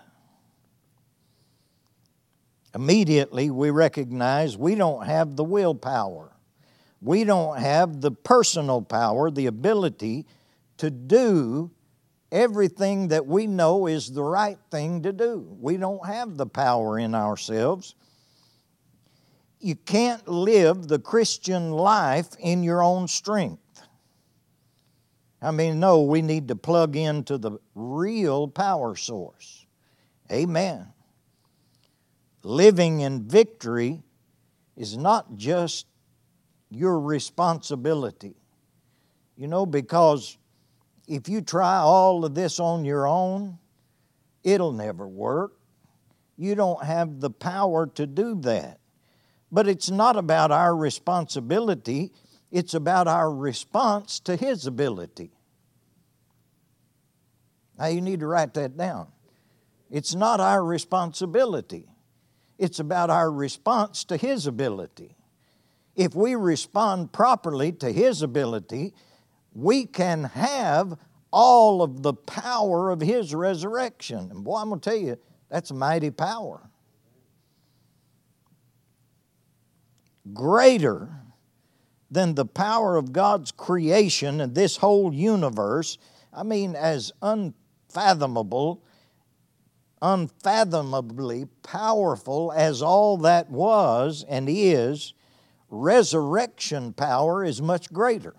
Immediately, 2.76 3.50
we 3.50 3.72
recognize 3.72 4.58
we 4.58 4.76
don't 4.76 5.06
have 5.06 5.36
the 5.36 5.44
willpower. 5.44 6.32
We 7.02 7.24
don't 7.24 7.60
have 7.60 8.02
the 8.02 8.12
personal 8.12 8.82
power, 8.82 9.32
the 9.32 9.48
ability 9.48 10.26
to 10.78 10.90
do 10.90 11.72
everything 12.32 13.10
that 13.10 13.26
we 13.26 13.48
know 13.48 13.88
is 13.88 14.12
the 14.12 14.24
right 14.24 14.60
thing 14.72 15.04
to 15.04 15.14
do. 15.14 15.48
We 15.60 15.78
don't 15.78 16.06
have 16.06 16.38
the 16.38 16.46
power 16.46 17.00
in 17.00 17.16
ourselves. 17.16 17.96
You 19.60 19.76
can't 19.76 20.28
live 20.28 20.88
the 20.88 21.00
Christian 21.00 21.72
life 21.72 22.30
in 22.40 22.64
your 22.64 22.84
own 22.84 23.08
strength. 23.08 23.62
I 25.42 25.52
mean, 25.52 25.80
no, 25.80 26.02
we 26.02 26.22
need 26.22 26.48
to 26.50 26.56
plug 26.56 26.96
into 26.96 27.38
the 27.38 27.60
real 27.76 28.48
power 28.48 28.96
source. 28.96 29.66
Amen. 30.32 30.88
Living 32.44 33.02
in 33.02 33.28
victory 33.28 34.04
is 34.76 34.98
not 34.98 35.38
just 35.38 35.86
your 36.70 37.00
responsibility. 37.00 38.36
You 39.36 39.48
know, 39.48 39.66
because 39.66 40.38
if 41.08 41.30
you 41.30 41.42
try 41.42 41.78
all 41.78 42.26
of 42.26 42.36
this 42.36 42.60
on 42.60 42.84
your 42.84 43.08
own, 43.08 43.58
it'll 44.44 44.74
never 44.74 45.08
work. 45.08 45.54
You 46.36 46.54
don't 46.54 46.84
have 46.84 47.22
the 47.22 47.30
power 47.30 47.88
to 47.88 48.06
do 48.06 48.40
that. 48.42 48.80
But 49.52 49.68
it's 49.68 49.90
not 49.90 50.18
about 50.18 50.52
our 50.52 50.76
responsibility, 50.76 52.12
it's 52.52 52.74
about 52.74 53.08
our 53.08 53.34
response 53.34 54.20
to 54.22 54.36
His 54.36 54.68
ability. 54.68 55.32
Now, 57.80 57.88
you 57.88 58.02
need 58.02 58.20
to 58.20 58.28
write 58.28 58.54
that 58.56 58.76
down. 58.76 59.08
It's 59.90 60.16
not 60.16 60.40
our 60.42 60.64
responsibility, 60.64 61.88
it's 62.58 62.80
about 62.80 63.10
our 63.10 63.32
response 63.32 64.04
to 64.06 64.18
His 64.18 64.46
ability. 64.46 65.16
If 65.96 66.14
we 66.14 66.36
respond 66.36 67.14
properly 67.14 67.72
to 67.74 67.92
His 67.92 68.22
ability, 68.22 68.94
we 69.54 69.86
can 69.86 70.26
have 70.26 70.98
all 71.32 71.82
of 71.82 72.04
the 72.04 72.14
power 72.14 72.90
of 72.90 73.02
His 73.02 73.34
resurrection. 73.34 74.30
And 74.32 74.44
boy, 74.44 74.58
I'm 74.58 74.70
going 74.70 74.80
to 74.80 74.90
tell 74.90 75.00
you, 75.00 75.18
that's 75.50 75.72
mighty 75.72 76.12
power. 76.12 76.70
Greater 80.34 81.10
than 82.10 82.36
the 82.36 82.46
power 82.46 82.96
of 82.96 83.12
God's 83.12 83.52
creation 83.52 84.42
and 84.42 84.56
this 84.56 84.78
whole 84.78 85.14
universe, 85.14 85.98
I 86.34 86.44
mean, 86.44 86.76
as 86.76 87.12
unfathomable, 87.22 88.84
unfathomably 90.02 91.46
powerful 91.64 92.54
as 92.56 92.82
all 92.82 93.18
that 93.18 93.50
was 93.50 94.26
and 94.28 94.48
is, 94.50 95.14
resurrection 95.70 96.94
power 96.94 97.44
is 97.44 97.62
much 97.62 97.92
greater. 97.92 98.36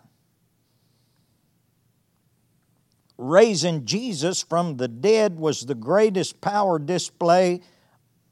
Raising 3.19 3.85
Jesus 3.85 4.43
from 4.43 4.77
the 4.77 4.87
dead 4.87 5.39
was 5.39 5.67
the 5.67 5.75
greatest 5.75 6.41
power 6.41 6.79
display 6.79 7.61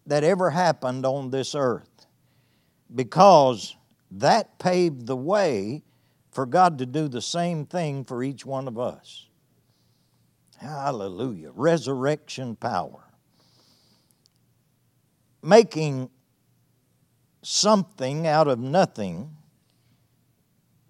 that 0.07 0.23
ever 0.23 0.51
happened 0.51 1.05
on 1.05 1.31
this 1.31 1.57
earth 1.57 2.07
because 2.95 3.77
that 4.13 4.61
paved 4.61 5.07
the 5.09 5.17
way 5.17 5.83
for 6.31 6.47
God 6.47 6.79
to 6.79 6.87
do 6.87 7.09
the 7.09 7.21
same 7.21 7.67
thing 7.67 8.05
for 8.05 8.23
each 8.23 8.47
one 8.47 8.69
of 8.69 8.79
us. 8.79 9.27
Hallelujah. 10.59 11.51
Resurrection 11.53 12.55
power. 12.55 13.03
Making 15.43 16.11
something 17.43 18.27
out 18.27 18.47
of 18.47 18.59
nothing 18.61 19.37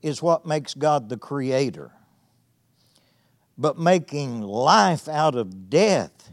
is 0.03 0.23
what 0.23 0.47
makes 0.47 0.75
God 0.75 1.09
the 1.09 1.17
creator 1.17 1.96
but 3.59 3.79
making 3.79 4.43
life 4.43 5.09
out 5.09 5.35
of 5.35 5.71
death 5.71 6.31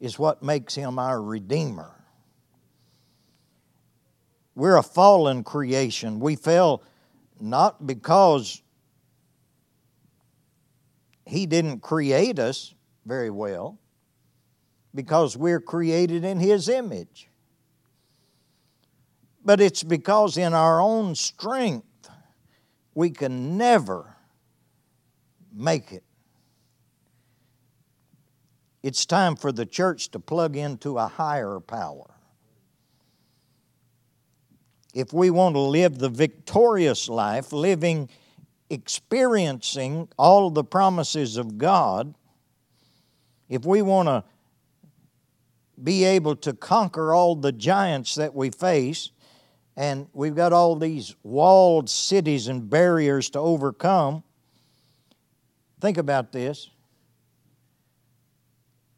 is 0.00 0.18
what 0.18 0.42
makes 0.42 0.74
him 0.74 0.98
our 0.98 1.20
Redeemer. 1.20 1.94
We're 4.54 4.76
a 4.76 4.82
fallen 4.82 5.44
creation. 5.44 6.20
We 6.20 6.36
fell 6.36 6.82
not 7.40 7.86
because 7.86 8.62
he 11.24 11.46
didn't 11.46 11.80
create 11.80 12.38
us 12.38 12.74
very 13.04 13.30
well, 13.30 13.78
because 14.94 15.36
we're 15.36 15.60
created 15.60 16.24
in 16.24 16.40
his 16.40 16.68
image. 16.68 17.28
But 19.44 19.60
it's 19.60 19.82
because 19.82 20.36
in 20.36 20.54
our 20.54 20.80
own 20.80 21.14
strength 21.14 22.10
we 22.94 23.10
can 23.10 23.56
never 23.56 24.16
make 25.54 25.92
it. 25.92 26.02
It's 28.82 29.04
time 29.04 29.36
for 29.36 29.50
the 29.50 29.66
church 29.66 30.10
to 30.12 30.20
plug 30.20 30.56
into 30.56 30.98
a 30.98 31.08
higher 31.08 31.58
power. 31.60 32.14
If 34.94 35.12
we 35.12 35.30
want 35.30 35.54
to 35.54 35.60
live 35.60 35.98
the 35.98 36.08
victorious 36.08 37.08
life, 37.08 37.52
living, 37.52 38.08
experiencing 38.70 40.08
all 40.16 40.50
the 40.50 40.64
promises 40.64 41.36
of 41.36 41.58
God, 41.58 42.14
if 43.48 43.64
we 43.64 43.82
want 43.82 44.08
to 44.08 44.24
be 45.82 46.04
able 46.04 46.36
to 46.36 46.52
conquer 46.52 47.12
all 47.14 47.36
the 47.36 47.52
giants 47.52 48.14
that 48.16 48.34
we 48.34 48.50
face, 48.50 49.10
and 49.76 50.08
we've 50.12 50.34
got 50.34 50.52
all 50.52 50.74
these 50.74 51.14
walled 51.22 51.88
cities 51.88 52.48
and 52.48 52.68
barriers 52.68 53.30
to 53.30 53.38
overcome, 53.38 54.24
think 55.80 55.98
about 55.98 56.32
this. 56.32 56.70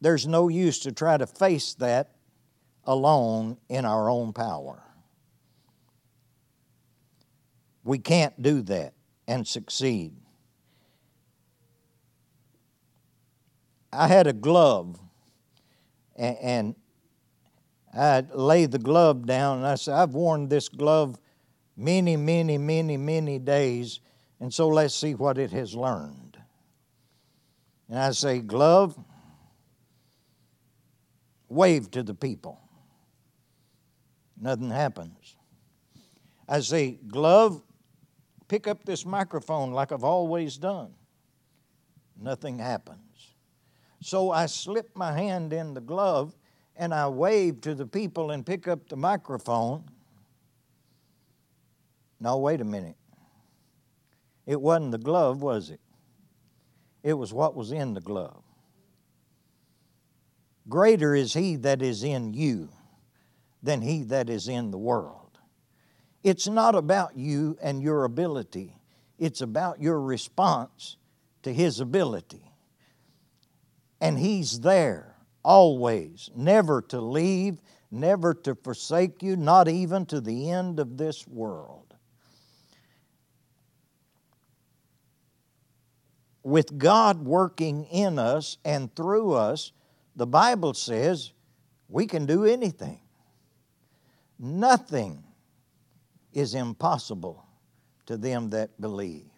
There's 0.01 0.27
no 0.27 0.47
use 0.47 0.79
to 0.79 0.91
try 0.91 1.17
to 1.17 1.27
face 1.27 1.75
that 1.75 2.15
alone 2.85 3.57
in 3.69 3.85
our 3.85 4.09
own 4.09 4.33
power. 4.33 4.81
We 7.83 7.99
can't 7.99 8.41
do 8.41 8.61
that 8.63 8.93
and 9.27 9.47
succeed. 9.47 10.13
I 13.93 14.07
had 14.07 14.25
a 14.25 14.33
glove, 14.33 14.99
and, 16.15 16.75
I 17.93 18.23
laid 18.33 18.71
the 18.71 18.79
glove 18.79 19.25
down, 19.25 19.57
and 19.57 19.67
I 19.67 19.75
said, 19.75 19.95
I've 19.95 20.13
worn 20.13 20.47
this 20.47 20.69
glove 20.69 21.19
many, 21.75 22.15
many, 22.15 22.57
many, 22.57 22.95
many 22.95 23.37
days, 23.37 23.99
and 24.39 24.53
so 24.53 24.69
let's 24.69 24.95
see 24.95 25.13
what 25.13 25.37
it 25.37 25.51
has 25.51 25.75
learned. 25.75 26.37
And 27.89 27.99
I 27.99 28.11
say, 28.11 28.39
Glove, 28.39 28.97
wave 31.51 31.91
to 31.91 32.01
the 32.01 32.13
people. 32.13 32.59
Nothing 34.39 34.71
happens. 34.71 35.35
I 36.47 36.61
say, 36.61 36.91
Glove, 37.07 37.61
pick 38.47 38.67
up 38.67 38.85
this 38.85 39.05
microphone 39.05 39.71
like 39.71 39.91
I've 39.91 40.03
always 40.03 40.57
done. 40.57 40.93
Nothing 42.19 42.57
happens. 42.57 43.35
So 44.01 44.31
I 44.31 44.45
slip 44.45 44.89
my 44.95 45.11
hand 45.11 45.53
in 45.53 45.73
the 45.73 45.81
glove 45.81 46.35
and 46.75 46.93
I 46.93 47.07
wave 47.07 47.61
to 47.61 47.75
the 47.75 47.85
people 47.85 48.31
and 48.31 48.45
pick 48.45 48.67
up 48.67 48.87
the 48.87 48.95
microphone. 48.95 49.83
Now, 52.19 52.37
wait 52.37 52.61
a 52.61 52.65
minute. 52.65 52.95
It 54.45 54.59
wasn't 54.59 54.91
the 54.91 54.97
glove, 54.97 55.41
was 55.41 55.69
it? 55.69 55.81
It 57.03 57.13
was 57.13 57.33
what 57.33 57.55
was 57.55 57.71
in 57.71 57.93
the 57.93 58.01
glove. 58.01 58.40
Greater 60.71 61.13
is 61.13 61.33
he 61.35 61.57
that 61.57 61.83
is 61.83 62.03
in 62.03 62.33
you 62.33 62.69
than 63.61 63.81
he 63.81 64.01
that 64.05 64.27
is 64.27 64.47
in 64.47 64.71
the 64.71 64.79
world. 64.79 65.37
It's 66.23 66.47
not 66.47 66.73
about 66.73 67.15
you 67.15 67.57
and 67.61 67.83
your 67.83 68.05
ability, 68.05 68.81
it's 69.19 69.41
about 69.41 69.79
your 69.79 70.01
response 70.01 70.97
to 71.43 71.53
his 71.53 71.79
ability. 71.79 72.51
And 74.01 74.17
He's 74.17 74.61
there 74.61 75.15
always, 75.45 76.31
never 76.35 76.81
to 76.81 76.99
leave, 76.99 77.61
never 77.91 78.33
to 78.33 78.55
forsake 78.55 79.21
you, 79.21 79.35
not 79.35 79.67
even 79.67 80.07
to 80.07 80.19
the 80.19 80.49
end 80.49 80.79
of 80.79 80.97
this 80.97 81.27
world. 81.27 81.93
With 86.43 86.79
God 86.79 87.23
working 87.23 87.85
in 87.85 88.17
us 88.17 88.57
and 88.65 88.93
through 88.95 89.33
us, 89.33 89.71
the 90.21 90.27
Bible 90.27 90.75
says 90.75 91.31
we 91.89 92.05
can 92.05 92.27
do 92.27 92.45
anything. 92.45 93.01
Nothing 94.37 95.23
is 96.31 96.53
impossible 96.53 97.43
to 98.05 98.17
them 98.17 98.51
that 98.51 98.79
believe. 98.79 99.31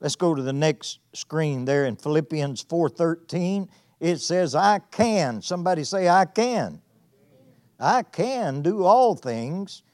Let's 0.00 0.16
go 0.16 0.34
to 0.34 0.42
the 0.42 0.52
next 0.52 0.98
screen 1.12 1.64
there 1.64 1.86
in 1.86 1.94
Philippians 1.94 2.62
4:13. 2.62 3.68
It 4.00 4.16
says, 4.16 4.56
"I 4.56 4.80
can." 4.80 5.40
Somebody 5.42 5.84
say, 5.84 6.08
"I 6.08 6.24
can." 6.24 6.82
I 7.78 8.02
can 8.02 8.62
do 8.62 8.82
all 8.82 9.14
things 9.14 9.84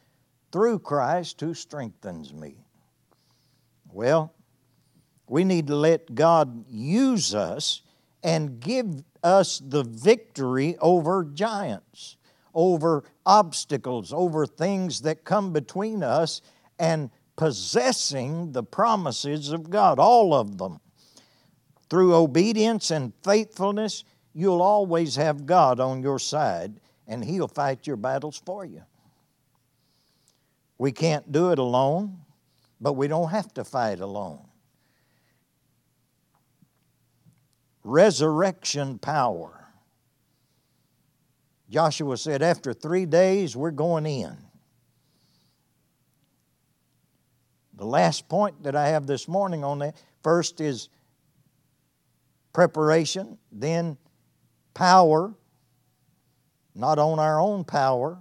through 0.50 0.78
Christ 0.78 1.42
who 1.42 1.52
strengthens 1.52 2.32
me. 2.32 2.64
Well, 3.92 4.32
we 5.28 5.44
need 5.44 5.66
to 5.66 5.76
let 5.76 6.14
God 6.14 6.64
use 6.70 7.34
us 7.34 7.82
and 8.22 8.60
give 8.60 9.02
us 9.22 9.60
the 9.64 9.84
victory 9.84 10.76
over 10.78 11.24
giants, 11.24 12.16
over 12.54 13.04
obstacles, 13.24 14.12
over 14.12 14.46
things 14.46 15.02
that 15.02 15.24
come 15.24 15.52
between 15.52 16.02
us 16.02 16.40
and 16.78 17.10
possessing 17.36 18.52
the 18.52 18.62
promises 18.62 19.52
of 19.52 19.70
God, 19.70 19.98
all 19.98 20.34
of 20.34 20.58
them. 20.58 20.80
Through 21.88 22.14
obedience 22.14 22.90
and 22.90 23.12
faithfulness, 23.22 24.04
you'll 24.34 24.60
always 24.60 25.16
have 25.16 25.46
God 25.46 25.80
on 25.80 26.02
your 26.02 26.18
side, 26.18 26.80
and 27.06 27.24
He'll 27.24 27.48
fight 27.48 27.86
your 27.86 27.96
battles 27.96 28.42
for 28.44 28.64
you. 28.64 28.82
We 30.76 30.92
can't 30.92 31.30
do 31.32 31.50
it 31.50 31.58
alone, 31.58 32.18
but 32.80 32.94
we 32.94 33.08
don't 33.08 33.30
have 33.30 33.52
to 33.54 33.64
fight 33.64 34.00
alone. 34.00 34.47
Resurrection 37.88 38.98
power. 38.98 39.66
Joshua 41.70 42.18
said, 42.18 42.42
After 42.42 42.74
three 42.74 43.06
days, 43.06 43.56
we're 43.56 43.70
going 43.70 44.04
in. 44.04 44.36
The 47.72 47.86
last 47.86 48.28
point 48.28 48.62
that 48.64 48.76
I 48.76 48.88
have 48.88 49.06
this 49.06 49.26
morning 49.26 49.64
on 49.64 49.78
that 49.78 49.96
first 50.22 50.60
is 50.60 50.90
preparation, 52.52 53.38
then 53.50 53.96
power, 54.74 55.32
not 56.74 56.98
on 56.98 57.18
our 57.18 57.40
own 57.40 57.64
power, 57.64 58.18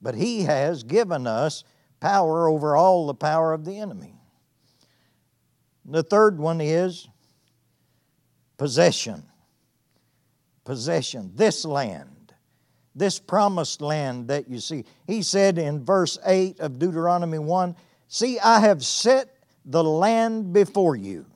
but 0.00 0.14
He 0.14 0.44
has 0.44 0.82
given 0.82 1.26
us 1.26 1.62
power 2.00 2.48
over 2.48 2.74
all 2.74 3.06
the 3.06 3.12
power 3.12 3.52
of 3.52 3.66
the 3.66 3.78
enemy. 3.78 4.14
The 5.84 6.02
third 6.02 6.38
one 6.38 6.62
is 6.62 7.06
possession. 8.58 9.22
Possession. 10.64 11.32
This 11.34 11.64
land, 11.64 12.34
this 12.94 13.18
promised 13.18 13.80
land 13.80 14.28
that 14.28 14.50
you 14.50 14.60
see. 14.60 14.84
He 15.06 15.22
said 15.22 15.56
in 15.56 15.84
verse 15.84 16.18
8 16.26 16.60
of 16.60 16.78
Deuteronomy 16.78 17.38
1 17.38 17.74
See, 18.08 18.38
I 18.38 18.60
have 18.60 18.84
set 18.84 19.34
the 19.64 19.84
land 19.84 20.52
before 20.52 20.96
you. 20.96 21.26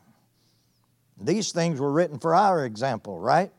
These 1.20 1.52
things 1.52 1.78
were 1.78 1.92
written 1.92 2.18
for 2.18 2.34
our 2.34 2.64
example, 2.64 3.18
right? 3.18 3.52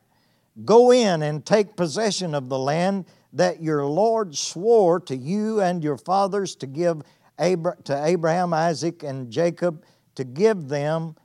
Go 0.64 0.92
in 0.92 1.22
and 1.22 1.46
take 1.46 1.76
possession 1.76 2.34
of 2.34 2.48
the 2.48 2.58
land 2.58 3.06
that 3.32 3.62
your 3.62 3.86
Lord 3.86 4.36
swore 4.36 5.00
to 5.00 5.16
you 5.16 5.60
and 5.60 5.82
your 5.82 5.96
fathers 5.96 6.56
to 6.56 6.66
give 6.66 7.02
to 7.38 8.02
Abraham, 8.04 8.52
Isaac, 8.52 9.02
and 9.02 9.30
Jacob 9.30 9.84
to 10.14 10.24
give 10.24 10.68
them 10.68 11.16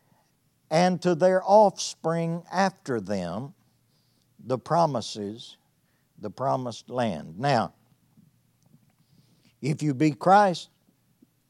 and 0.72 1.02
to 1.02 1.16
their 1.16 1.42
offspring 1.44 2.44
after 2.52 3.02
them 3.02 3.54
the 4.44 4.58
promises, 4.58 5.58
the 6.20 6.30
promised 6.30 6.90
land. 6.90 7.40
Now, 7.40 7.74
if 9.62 9.84
you 9.84 9.94
be 9.94 10.12
Christ, 10.12 10.70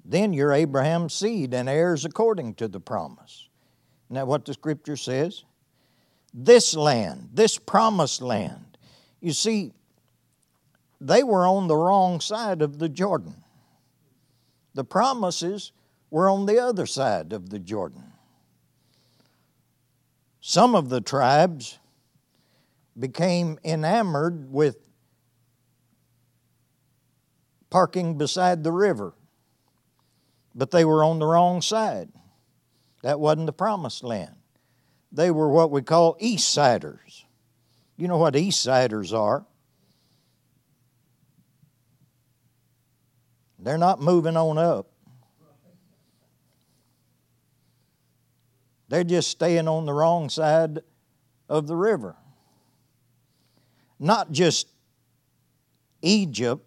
then 0.03 0.33
you're 0.33 0.53
Abraham's 0.53 1.13
seed 1.13 1.53
and 1.53 1.69
heirs 1.69 2.05
according 2.05 2.55
to 2.55 2.67
the 2.67 2.79
promise. 2.79 3.47
That 4.09 4.27
what 4.27 4.45
the 4.45 4.53
scripture 4.53 4.97
says? 4.97 5.43
This 6.33 6.75
land, 6.75 7.29
this 7.33 7.57
promised 7.57 8.21
land. 8.21 8.77
You 9.21 9.33
see, 9.33 9.73
they 10.99 11.23
were 11.23 11.45
on 11.45 11.67
the 11.67 11.75
wrong 11.75 12.19
side 12.19 12.61
of 12.61 12.79
the 12.79 12.89
Jordan. 12.89 13.43
The 14.73 14.83
promises 14.83 15.71
were 16.09 16.29
on 16.29 16.45
the 16.45 16.59
other 16.59 16.85
side 16.85 17.33
of 17.33 17.49
the 17.49 17.59
Jordan. 17.59 18.08
Some 20.41 20.75
of 20.75 20.89
the 20.89 21.01
tribes 21.01 21.79
became 22.97 23.59
enamored 23.63 24.51
with 24.51 24.77
parking 27.69 28.17
beside 28.17 28.63
the 28.63 28.71
river 28.71 29.13
but 30.59 30.71
they 30.71 30.83
were 30.83 31.03
on 31.03 31.19
the 31.19 31.25
wrong 31.25 31.61
side. 31.61 32.09
That 33.01 33.19
wasn't 33.19 33.45
the 33.45 33.53
promised 33.53 34.03
land. 34.03 34.35
They 35.11 35.31
were 35.31 35.49
what 35.49 35.71
we 35.71 35.81
call 35.81 36.17
East 36.19 36.49
Siders. 36.49 37.25
You 37.95 38.07
know 38.07 38.17
what 38.17 38.35
East 38.35 38.61
Siders 38.61 39.13
are? 39.13 39.45
They're 43.57 43.77
not 43.77 44.01
moving 44.01 44.37
on 44.37 44.57
up. 44.57 44.87
They're 48.89 49.03
just 49.03 49.29
staying 49.29 49.67
on 49.67 49.85
the 49.85 49.93
wrong 49.93 50.29
side 50.29 50.79
of 51.47 51.67
the 51.67 51.75
river. 51.75 52.15
Not 53.99 54.31
just 54.31 54.67
Egypt, 56.01 56.65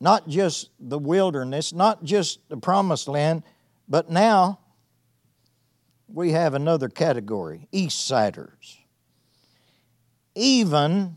not 0.00 0.26
just 0.26 0.70
the 0.80 0.98
wilderness, 0.98 1.72
not 1.72 2.02
just 2.02 2.40
the 2.48 2.56
promised 2.56 3.08
land, 3.08 3.42
but 3.88 4.10
now 4.10 4.60
we 6.08 6.32
have 6.32 6.54
another 6.54 6.88
category 6.88 7.68
East 7.70 8.06
Siders. 8.06 8.78
Even 10.34 11.16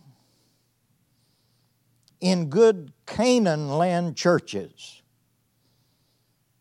in 2.19 2.49
good 2.49 2.91
Canaan 3.05 3.69
land 3.77 4.17
churches 4.17 5.01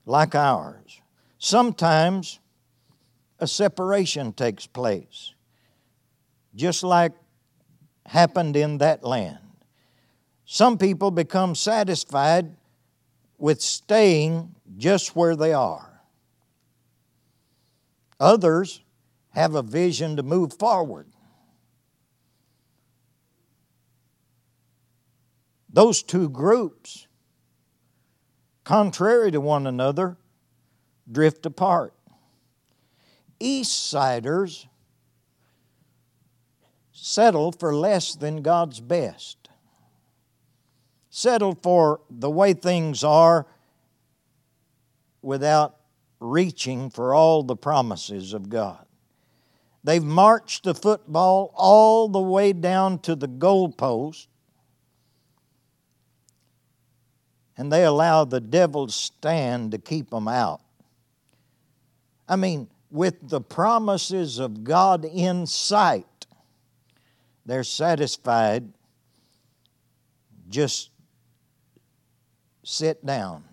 like 0.07 0.35
ours, 0.35 1.02
sometimes 1.43 2.39
a 3.41 3.49
separation 3.49 4.33
takes 4.33 4.65
place, 4.65 5.35
just 6.55 6.85
like 6.85 7.13
happened 8.07 8.57
in 8.57 8.79
that 8.79 9.03
land. 9.03 9.39
Some 10.45 10.79
people 10.79 11.11
become 11.11 11.57
satisfied 11.57 12.55
with 13.39 13.61
staying 13.61 14.55
just 14.77 15.17
where 15.17 15.35
they 15.35 15.53
are. 15.53 16.01
Others 18.21 18.81
have 19.31 19.57
a 19.57 19.63
vision 19.63 20.15
to 20.17 20.23
move 20.23 20.53
forward. 20.53 21.09
Those 25.69 26.05
two 26.05 26.29
groups, 26.29 27.09
contrary 28.63 29.33
to 29.33 29.41
one 29.41 29.67
another, 29.67 30.19
drift 31.11 31.47
apart. 31.47 31.95
East 33.41 33.91
Siders 33.91 34.67
settle 36.93 37.51
for 37.51 37.75
less 37.75 38.15
than 38.15 38.43
God's 38.43 38.81
best, 38.81 39.49
settle 41.11 41.59
for 41.61 42.01
the 42.09 42.31
way 42.31 42.53
things 42.53 43.03
are 43.03 43.47
without 45.21 45.77
reaching 46.21 46.91
for 46.91 47.15
all 47.15 47.43
the 47.43 47.57
promises 47.57 48.33
of 48.33 48.49
God. 48.49 48.87
They've 49.85 50.03
marched 50.03 50.63
the 50.63 50.75
football 50.75 51.53
all 51.57 52.09
the 52.09 52.21
way 52.21 52.53
down 52.53 53.01
to 53.01 53.17
the 53.17 53.27
goalpost, 53.27 54.29
and 57.57 57.73
they 57.73 57.85
allow 57.85 58.25
the 58.25 58.41
devil's 58.41 58.95
stand 58.95 59.73
to 59.73 59.79
keep 59.79 60.11
them 60.11 60.29
out. 60.29 60.61
I 62.29 62.37
mean, 62.37 62.69
with 62.91 63.29
the 63.29 63.41
promises 63.41 64.39
of 64.39 64.65
God 64.65 65.05
in 65.05 65.47
sight, 65.47 66.27
they're 67.45 67.65
satisfied. 67.65 68.73
Just 70.49 70.91
sit 72.65 73.05
down. 73.05 73.45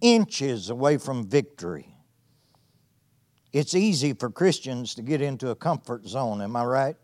Inches 0.00 0.70
away 0.70 0.98
from 0.98 1.26
victory. 1.26 1.94
It's 3.52 3.74
easy 3.74 4.12
for 4.12 4.30
Christians 4.30 4.94
to 4.94 5.02
get 5.02 5.20
into 5.20 5.50
a 5.50 5.56
comfort 5.56 6.06
zone, 6.06 6.42
am 6.42 6.54
I 6.54 6.64
right? 6.64 6.96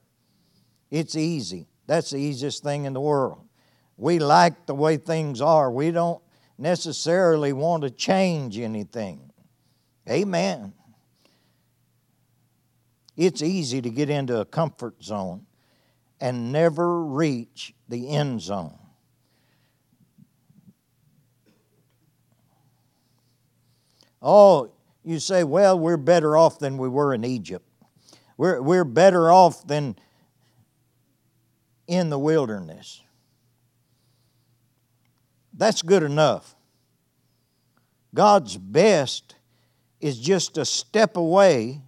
It's 0.90 1.16
easy. 1.16 1.66
That's 1.86 2.10
the 2.10 2.18
easiest 2.18 2.62
thing 2.62 2.84
in 2.84 2.92
the 2.92 3.00
world. 3.00 3.40
We 3.96 4.18
like 4.18 4.66
the 4.66 4.74
way 4.74 4.96
things 4.96 5.40
are. 5.40 5.70
We 5.70 5.90
don't 5.90 6.22
necessarily 6.58 7.52
want 7.52 7.82
to 7.82 7.90
change 7.90 8.58
anything. 8.58 9.30
Amen. 10.08 10.72
It's 13.16 13.42
easy 13.42 13.80
to 13.80 13.90
get 13.90 14.10
into 14.10 14.40
a 14.40 14.44
comfort 14.44 15.02
zone 15.02 15.46
and 16.20 16.52
never 16.52 17.04
reach 17.04 17.74
the 17.88 18.08
end 18.08 18.40
zone. 18.40 18.78
Oh, 24.20 24.72
you 25.04 25.20
say, 25.20 25.44
well, 25.44 25.78
we're 25.78 25.98
better 25.98 26.36
off 26.36 26.58
than 26.58 26.78
we 26.78 26.88
were 26.88 27.12
in 27.12 27.24
Egypt. 27.24 27.68
We're, 28.36 28.60
we're 28.60 28.84
better 28.84 29.30
off 29.30 29.66
than 29.66 29.96
in 31.86 32.08
the 32.08 32.18
wilderness. 32.18 33.03
That's 35.56 35.82
good 35.82 36.02
enough. 36.02 36.54
God's 38.12 38.56
best 38.56 39.36
is 40.00 40.18
just 40.18 40.58
a 40.58 40.64
step 40.64 41.16
away, 41.16 41.80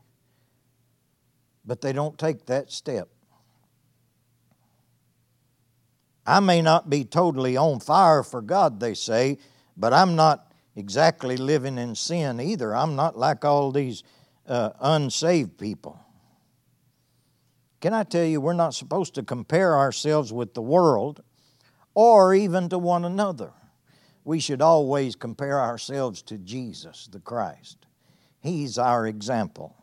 but 1.64 1.80
they 1.80 1.92
don't 1.92 2.18
take 2.18 2.46
that 2.46 2.70
step. 2.70 3.08
I 6.26 6.40
may 6.40 6.62
not 6.62 6.90
be 6.90 7.04
totally 7.04 7.56
on 7.56 7.78
fire 7.80 8.22
for 8.22 8.40
God, 8.40 8.80
they 8.80 8.94
say, 8.94 9.38
but 9.76 9.92
I'm 9.92 10.16
not 10.16 10.52
exactly 10.74 11.36
living 11.36 11.78
in 11.78 11.94
sin 11.94 12.40
either. 12.40 12.74
I'm 12.74 12.96
not 12.96 13.16
like 13.16 13.44
all 13.44 13.70
these 13.70 14.02
uh, 14.48 14.70
unsaved 14.80 15.58
people. 15.58 16.00
Can 17.80 17.94
I 17.94 18.02
tell 18.02 18.24
you, 18.24 18.40
we're 18.40 18.54
not 18.54 18.74
supposed 18.74 19.14
to 19.14 19.22
compare 19.22 19.76
ourselves 19.76 20.32
with 20.32 20.54
the 20.54 20.62
world 20.62 21.22
or 21.96 22.34
even 22.34 22.68
to 22.68 22.78
one 22.78 23.06
another. 23.06 23.52
We 24.22 24.38
should 24.38 24.60
always 24.60 25.16
compare 25.16 25.58
ourselves 25.58 26.20
to 26.22 26.36
Jesus, 26.36 27.08
the 27.10 27.20
Christ. 27.20 27.78
He's 28.40 28.76
our 28.76 29.06
example. 29.06 29.74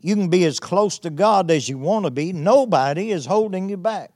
You 0.00 0.14
can 0.14 0.30
be 0.30 0.46
as 0.46 0.58
close 0.58 0.98
to 1.00 1.10
God 1.10 1.50
as 1.50 1.68
you 1.68 1.76
want 1.76 2.06
to 2.06 2.10
be, 2.10 2.32
nobody 2.32 3.10
is 3.10 3.26
holding 3.26 3.68
you 3.68 3.76
back. 3.76 4.10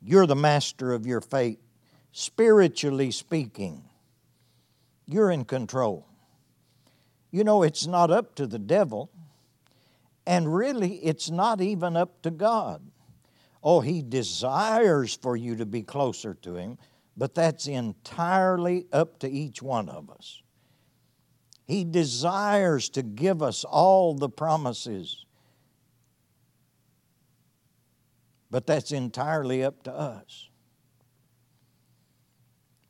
You're 0.00 0.26
the 0.26 0.36
master 0.36 0.92
of 0.92 1.04
your 1.04 1.20
fate. 1.20 1.58
Spiritually 2.12 3.10
speaking, 3.10 3.82
you're 5.04 5.32
in 5.32 5.44
control. 5.44 6.06
You 7.32 7.42
know, 7.42 7.64
it's 7.64 7.88
not 7.88 8.12
up 8.12 8.36
to 8.36 8.46
the 8.46 8.60
devil, 8.60 9.10
and 10.26 10.54
really, 10.54 10.96
it's 10.96 11.30
not 11.30 11.60
even 11.60 11.96
up 11.96 12.22
to 12.22 12.30
God. 12.30 12.82
Oh, 13.62 13.80
he 13.80 14.02
desires 14.02 15.14
for 15.14 15.36
you 15.36 15.56
to 15.56 15.66
be 15.66 15.82
closer 15.82 16.34
to 16.42 16.56
him, 16.56 16.78
but 17.16 17.34
that's 17.34 17.66
entirely 17.66 18.86
up 18.92 19.18
to 19.20 19.30
each 19.30 19.62
one 19.62 19.88
of 19.88 20.10
us. 20.10 20.42
He 21.66 21.84
desires 21.84 22.90
to 22.90 23.02
give 23.02 23.42
us 23.42 23.64
all 23.64 24.14
the 24.14 24.28
promises, 24.28 25.24
but 28.50 28.66
that's 28.66 28.92
entirely 28.92 29.64
up 29.64 29.82
to 29.84 29.92
us. 29.92 30.48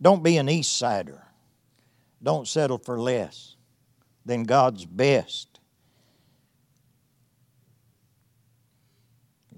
Don't 0.02 0.22
be 0.22 0.36
an 0.36 0.48
East 0.48 0.76
Sider. 0.76 1.24
Don't 2.22 2.48
settle 2.48 2.78
for 2.78 3.00
less 3.00 3.56
than 4.26 4.42
God's 4.44 4.84
best. 4.84 5.53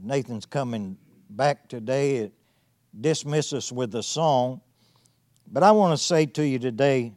Nathan's 0.06 0.46
coming 0.46 0.96
back 1.28 1.68
today 1.68 2.16
it 2.16 2.32
dismiss 2.98 3.52
us 3.52 3.72
with 3.72 3.94
a 3.94 4.02
song. 4.02 4.60
But 5.50 5.62
I 5.62 5.72
want 5.72 5.98
to 5.98 6.02
say 6.02 6.26
to 6.26 6.46
you 6.46 6.58
today 6.58 7.12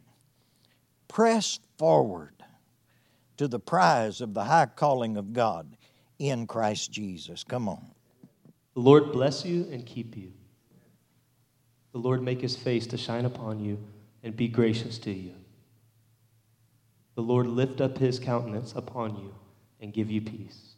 press 1.08 1.58
forward 1.78 2.34
to 3.36 3.48
the 3.48 3.58
prize 3.58 4.20
of 4.20 4.34
the 4.34 4.44
high 4.44 4.66
calling 4.66 5.16
of 5.16 5.32
God 5.32 5.76
in 6.18 6.46
Christ 6.46 6.92
Jesus. 6.92 7.42
Come 7.44 7.68
on. 7.68 7.86
The 8.74 8.80
Lord 8.80 9.12
bless 9.12 9.44
you 9.44 9.66
and 9.72 9.84
keep 9.84 10.16
you. 10.16 10.32
The 11.92 11.98
Lord 11.98 12.22
make 12.22 12.40
his 12.40 12.56
face 12.56 12.86
to 12.88 12.96
shine 12.96 13.24
upon 13.24 13.64
you 13.64 13.78
and 14.22 14.36
be 14.36 14.46
gracious 14.46 14.98
to 14.98 15.10
you. 15.10 15.34
The 17.14 17.22
Lord 17.22 17.46
lift 17.46 17.80
up 17.80 17.98
his 17.98 18.18
countenance 18.18 18.72
upon 18.76 19.16
you 19.16 19.34
and 19.80 19.92
give 19.92 20.10
you 20.10 20.20
peace. 20.20 20.69